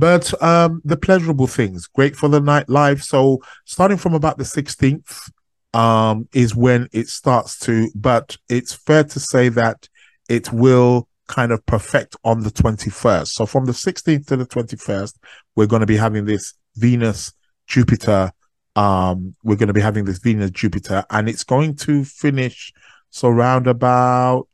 [0.00, 3.02] But um, the pleasurable things, great for the night life.
[3.02, 5.30] So starting from about the 16th
[5.74, 9.90] um, is when it starts to, but it's fair to say that
[10.30, 13.28] it will kind of perfect on the 21st.
[13.28, 15.18] So from the 16th to the 21st,
[15.54, 17.34] we're going to be having this Venus
[17.66, 18.32] Jupiter.
[18.76, 22.72] Um, we're going to be having this Venus Jupiter, and it's going to finish
[23.10, 24.48] so round about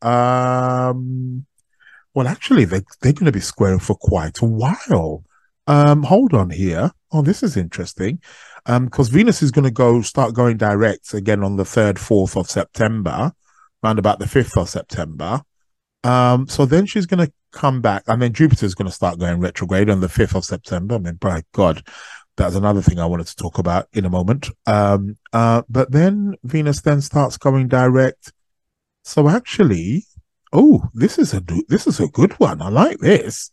[0.00, 1.44] um
[2.18, 5.24] well actually they they're going to be squaring for quite a while.
[5.66, 6.90] Um hold on here.
[7.12, 8.20] Oh, this is interesting.
[8.66, 12.36] Um, because Venus is going to go start going direct again on the third, fourth
[12.36, 13.32] of September,
[13.82, 15.40] around about the fifth of September.
[16.04, 19.18] Um, so then she's going to come back, and then Jupiter is going to start
[19.18, 20.96] going retrograde on the 5th of September.
[20.96, 21.82] I mean, by God,
[22.36, 24.48] that's another thing I wanted to talk about in a moment.
[24.66, 28.32] Um, uh, but then Venus then starts going direct.
[29.02, 30.04] So actually,
[30.52, 32.62] oh, this is a this is a good one.
[32.62, 33.50] I like this.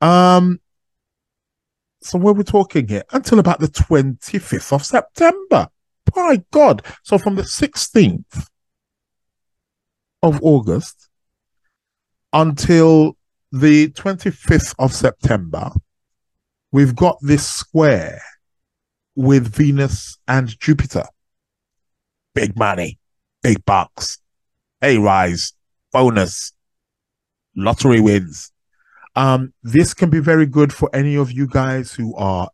[0.00, 0.60] Um,
[2.00, 5.68] so where we're talking here until about the 25th of September.
[6.14, 6.82] My God.
[7.02, 8.48] So from the 16th
[10.22, 11.08] of August
[12.32, 13.16] until
[13.52, 15.70] the 25th of September,
[16.72, 18.22] we've got this square
[19.14, 21.04] with Venus and Jupiter.
[22.34, 22.98] Big money,
[23.42, 24.18] big bucks,
[24.80, 25.52] a rise,
[25.92, 26.52] bonus,
[27.56, 28.52] lottery wins.
[29.16, 32.50] Um, this can be very good for any of you guys who are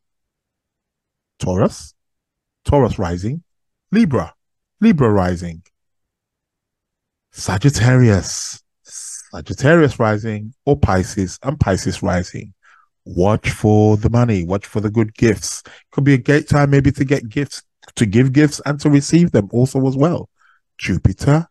[1.38, 1.94] Taurus,
[2.64, 3.42] Taurus rising,
[3.92, 4.34] Libra,
[4.80, 5.62] Libra rising,
[7.32, 12.54] Sagittarius, Sagittarius rising or Pisces and Pisces rising.
[13.04, 15.62] Watch for the money, watch for the good gifts.
[15.90, 17.62] Could be a great time maybe to get gifts,
[17.96, 20.30] to give gifts and to receive them also as well.
[20.78, 21.48] Jupiter,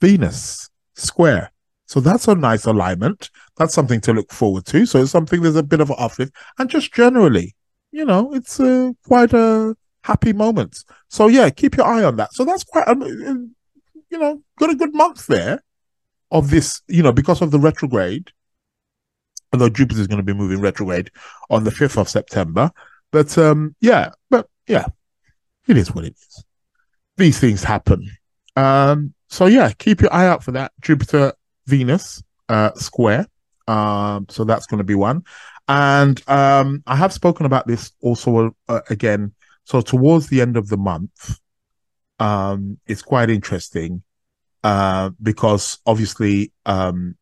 [0.00, 1.52] Venus, square.
[1.86, 3.30] So that's a nice alignment.
[3.56, 4.86] That's something to look forward to.
[4.86, 6.34] So it's something there's a bit of an uplift.
[6.58, 7.54] And just generally,
[7.92, 10.84] you know, it's uh, quite a happy moment.
[11.08, 12.32] So yeah, keep your eye on that.
[12.32, 13.54] So that's quite, um,
[14.10, 15.62] you know, got a good month there
[16.30, 18.30] of this, you know, because of the retrograde,
[19.52, 21.10] although Jupiter is going to be moving retrograde
[21.50, 22.70] on the 5th of September.
[23.12, 24.86] But um, yeah, but yeah,
[25.68, 26.44] it is what it is.
[27.16, 28.10] These things happen.
[28.56, 31.32] Um, so yeah, keep your eye out for that Jupiter
[31.66, 33.26] Venus uh, square.
[33.68, 35.24] Um, so that's going to be one.
[35.68, 39.32] And um, I have spoken about this also uh, again.
[39.64, 41.40] So towards the end of the month,
[42.20, 44.02] um, it's quite interesting
[44.62, 47.16] uh, because obviously um,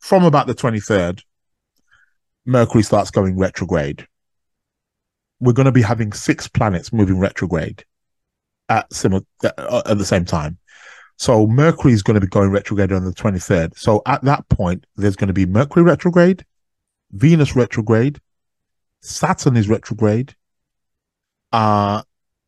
[0.00, 1.22] from about the 23rd,
[2.44, 4.06] Mercury starts going retrograde.
[5.40, 7.84] We're going to be having six planets moving retrograde
[8.68, 10.58] at sim- at the same time.
[11.18, 13.76] So Mercury is going to be going retrograde on the 23rd.
[13.76, 16.44] So at that point, there's going to be Mercury retrograde,
[17.10, 18.20] Venus retrograde,
[19.02, 20.34] Saturn is retrograde,
[21.52, 22.02] uh,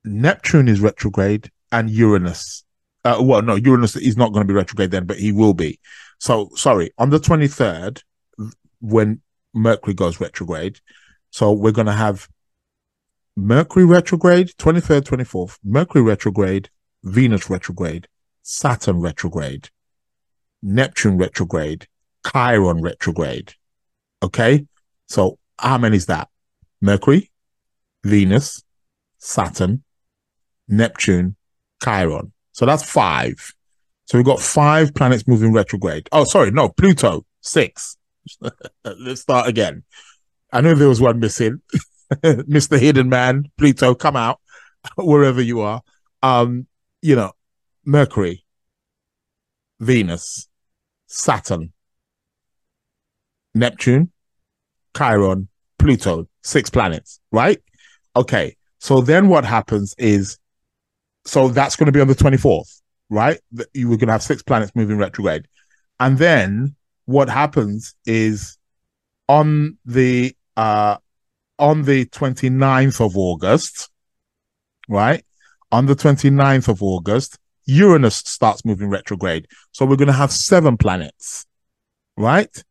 [0.05, 2.65] Neptune is retrograde, and Uranus
[3.05, 5.79] uh, well, no, Uranus is not going to be retrograde then, but he will be.
[6.19, 8.03] So, sorry, on the 23rd,
[8.81, 9.23] when
[9.55, 10.81] Mercury goes retrograde,
[11.31, 12.29] so we're going to have
[13.37, 16.69] Mercury retrograde, 23rd, 24th, Mercury retrograde,
[17.05, 18.07] Venus retrograde,
[18.43, 19.69] Saturn retrograde,
[20.63, 21.87] Neptune retrograde,
[22.31, 23.55] Chiron retrograde.
[24.23, 24.67] Okay.
[25.09, 26.29] So, how many is that?
[26.81, 27.31] Mercury,
[28.05, 28.63] Venus,
[29.19, 29.83] Saturn,
[30.69, 31.37] Neptune,
[31.83, 32.33] Chiron.
[32.53, 33.55] So that's five.
[34.07, 36.09] So we've got five planets moving retrograde.
[36.13, 37.97] Oh, sorry, no, Pluto, six.
[38.85, 39.85] Let's start again.
[40.53, 41.61] I know there was one missing.
[42.13, 42.79] Mr.
[42.79, 44.41] Hidden Man, Pluto, come out
[44.97, 45.83] wherever you are.
[46.23, 46.67] Um,
[47.03, 47.33] you know,
[47.85, 48.45] Mercury,
[49.79, 50.49] Venus,
[51.07, 51.73] Saturn,
[53.55, 54.13] Neptune,
[54.97, 57.61] Chiron, Pluto, six planets, right?
[58.15, 58.57] Okay.
[58.79, 60.39] So then what happens is
[61.25, 63.39] so that's going to be on the 24th, right?
[63.75, 65.47] You were going to have six planets moving retrograde.
[65.99, 68.57] And then what happens is
[69.29, 70.97] on the uh
[71.59, 73.91] on the 29th of August,
[74.89, 75.25] right?
[75.71, 77.39] On the 29th of August,
[77.71, 79.47] Uranus starts moving retrograde.
[79.73, 81.47] So we're going to have seven planets,
[82.17, 82.65] right?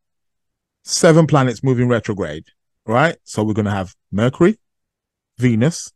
[0.83, 2.45] Seven planets moving retrograde,
[2.85, 3.15] right?
[3.23, 4.59] So we're going to have Mercury,
[5.37, 5.93] Venus,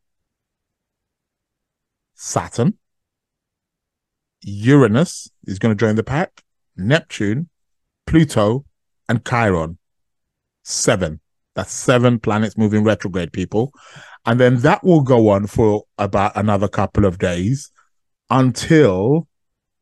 [2.15, 2.77] Saturn,
[4.41, 6.41] Uranus is going to join the pack,
[6.77, 7.49] Neptune,
[8.07, 8.65] Pluto,
[9.09, 9.77] and Chiron.
[10.63, 11.19] Seven.
[11.55, 13.73] That's seven planets moving retrograde, people.
[14.25, 17.69] And then that will go on for about another couple of days
[18.33, 19.27] until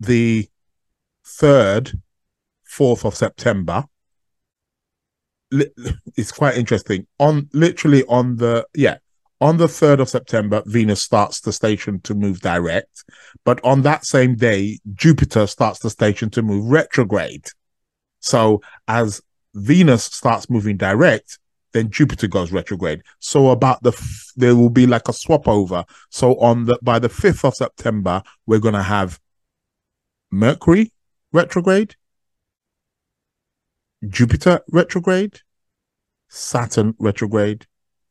[0.01, 0.47] the
[1.25, 1.97] 3rd,
[2.69, 3.85] 4th of September.
[6.17, 7.07] It's quite interesting.
[7.17, 8.97] On literally on the, yeah,
[9.39, 13.05] on the 3rd of September, Venus starts the station to move direct.
[13.45, 17.47] But on that same day, Jupiter starts the station to move retrograde.
[18.19, 19.21] So as
[19.55, 21.39] Venus starts moving direct,
[21.73, 23.01] then Jupiter goes retrograde.
[23.19, 25.83] So about the f- there will be like a swap over.
[26.09, 29.19] So on the by the 5th of September, we're to have
[30.31, 30.91] Mercury
[31.31, 31.95] retrograde,
[34.07, 35.39] Jupiter retrograde,
[36.29, 37.67] Saturn retrograde,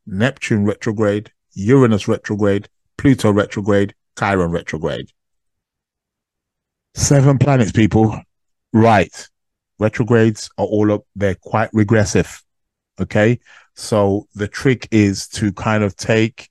[0.06, 5.10] Neptune retrograde, Uranus retrograde, Pluto retrograde, Chiron retrograde.
[6.94, 8.20] Seven planets, people.
[8.72, 9.28] Right.
[9.78, 12.42] Retrogrades are all up, they're quite regressive.
[13.00, 13.38] Okay.
[13.74, 16.50] So the trick is to kind of take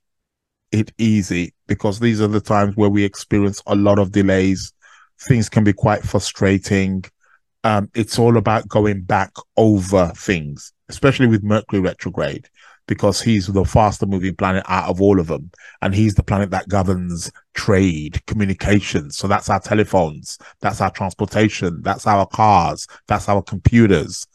[0.71, 4.73] it easy because these are the times where we experience a lot of delays.
[5.21, 7.03] Things can be quite frustrating.
[7.63, 12.49] Um, it's all about going back over things, especially with Mercury retrograde
[12.89, 15.51] because he's the faster moving planet out of all of them.
[15.83, 19.15] And he's the planet that governs trade, communications.
[19.15, 24.25] So that's our telephones, that's our transportation, that's our cars, that's our computers,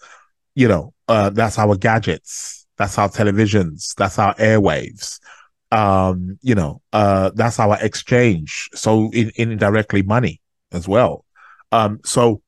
[0.55, 5.21] you know, uh, that's our gadgets, that's our televisions, that's our airwaves.
[5.71, 8.69] Um, you know, uh, that's our exchange.
[8.75, 10.41] So in, indirectly money
[10.73, 11.25] as well.
[11.73, 12.43] Um, so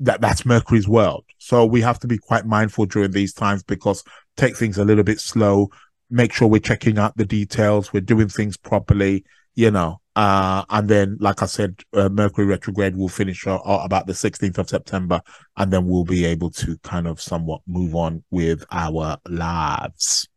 [0.00, 1.24] that that's Mercury's world.
[1.38, 4.02] So we have to be quite mindful during these times because
[4.36, 5.68] take things a little bit slow,
[6.10, 9.24] make sure we're checking out the details, we're doing things properly,
[9.54, 10.00] you know.
[10.16, 14.58] Uh, and then, like I said, uh, Mercury retrograde will finish uh, about the 16th
[14.58, 15.20] of September,
[15.56, 20.28] and then we'll be able to kind of somewhat move on with our lives.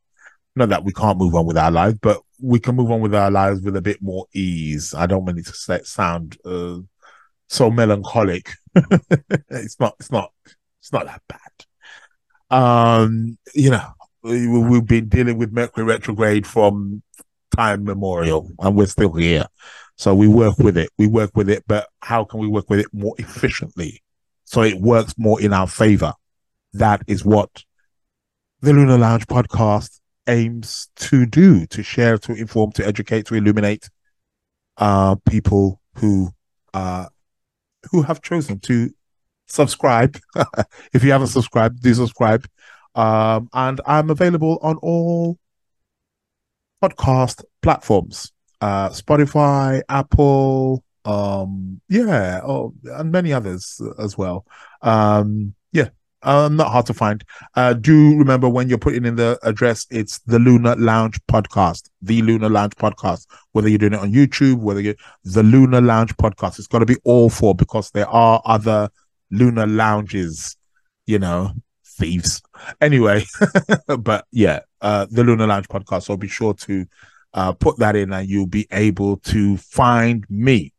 [0.56, 3.14] Not that we can't move on with our lives, but we can move on with
[3.14, 4.96] our lives with a bit more ease.
[4.96, 6.80] I don't want it to sound uh,
[7.48, 8.50] so melancholic.
[8.76, 9.96] it's not.
[10.00, 10.32] It's not.
[10.80, 11.40] It's not that bad.
[12.50, 13.86] Um, you know,
[14.24, 17.04] we, we've been dealing with Mercury retrograde from
[17.56, 19.46] time memorial, and we're still here.
[19.96, 20.90] So we work with it.
[20.98, 24.04] We work with it, but how can we work with it more efficiently
[24.46, 26.14] so it works more in our favor?
[26.74, 27.64] That is what
[28.62, 33.90] the Lunar Lounge podcast aims to do: to share, to inform, to educate, to illuminate
[34.78, 36.30] uh, people who
[36.74, 37.08] uh,
[37.92, 38.92] who have chosen to
[39.48, 40.18] subscribe.
[40.94, 42.46] if you haven't subscribed, do subscribe.
[42.96, 45.38] Um, and I'm available on all
[46.82, 54.46] podcast platforms uh, Spotify, Apple, um, yeah, oh, and many others as well.
[54.82, 55.90] Um, yeah,
[56.24, 57.24] um, not hard to find.
[57.56, 62.22] Uh, do remember when you're putting in the address, it's the Lunar Lounge podcast, the
[62.22, 63.28] Lunar Lounge podcast.
[63.52, 66.86] Whether you're doing it on YouTube, whether you the Lunar Lounge podcast, it's got to
[66.86, 68.90] be all four because there are other
[69.30, 70.58] lunar lounges,
[71.06, 71.52] you know,
[71.86, 72.42] thieves.
[72.82, 73.24] Anyway,
[74.00, 76.04] but yeah, uh, the Lunar Lounge podcast.
[76.04, 76.86] So be sure to
[77.34, 80.74] uh, put that in and you'll be able to find me.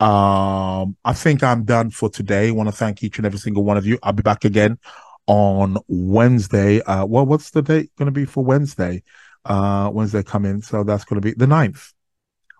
[0.00, 2.48] Um, I think I'm done for today.
[2.48, 3.98] I want to thank each and every single one of you.
[4.02, 4.78] I'll be back again
[5.26, 6.80] on Wednesday.
[6.82, 9.02] Uh, well, what's the date going to be for Wednesday?
[9.44, 10.62] Uh, Wednesday coming.
[10.62, 11.92] So that's going to be the 9th.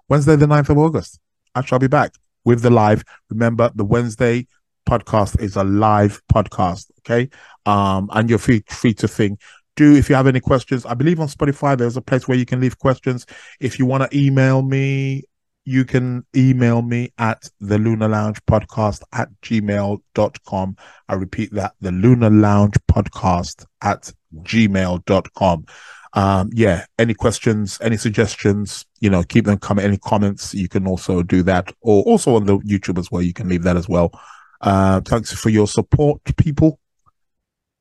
[0.09, 1.21] Wednesday, the 9th of August.
[1.55, 2.13] I shall be back
[2.45, 3.05] with the live.
[3.31, 4.47] Remember, the Wednesday
[4.89, 6.91] podcast is a live podcast.
[7.01, 7.29] Okay.
[7.67, 9.41] Um, and you're free, free to think.
[9.79, 12.45] Do if you have any questions, I believe on Spotify there's a place where you
[12.45, 13.25] can leave questions.
[13.61, 15.23] If you want to email me,
[15.65, 20.77] you can email me at the Lunar Lounge podcast at gmail.com.
[21.09, 25.67] I repeat that the Lunar Lounge podcast at gmail.com.
[26.13, 29.85] Um, yeah, any questions, any suggestions, you know, keep them coming.
[29.85, 33.23] Any comments, you can also do that, or also on the YouTube as well.
[33.23, 34.11] You can leave that as well.
[34.61, 36.81] Uh, thanks for your support, people.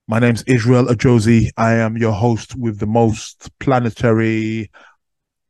[0.09, 1.49] My name's Israel Ajosi.
[1.57, 4.71] I am your host with the most planetary,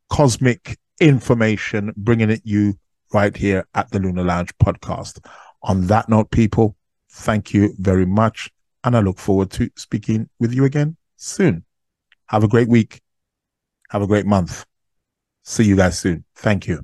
[0.09, 2.79] cosmic information, bringing it you
[3.13, 5.23] right here at the Lunar Lounge podcast.
[5.61, 6.75] On that note, people,
[7.11, 8.49] thank you very much.
[8.83, 11.63] And I look forward to speaking with you again soon.
[12.29, 13.01] Have a great week.
[13.91, 14.65] Have a great month.
[15.43, 16.25] See you guys soon.
[16.35, 16.83] Thank you.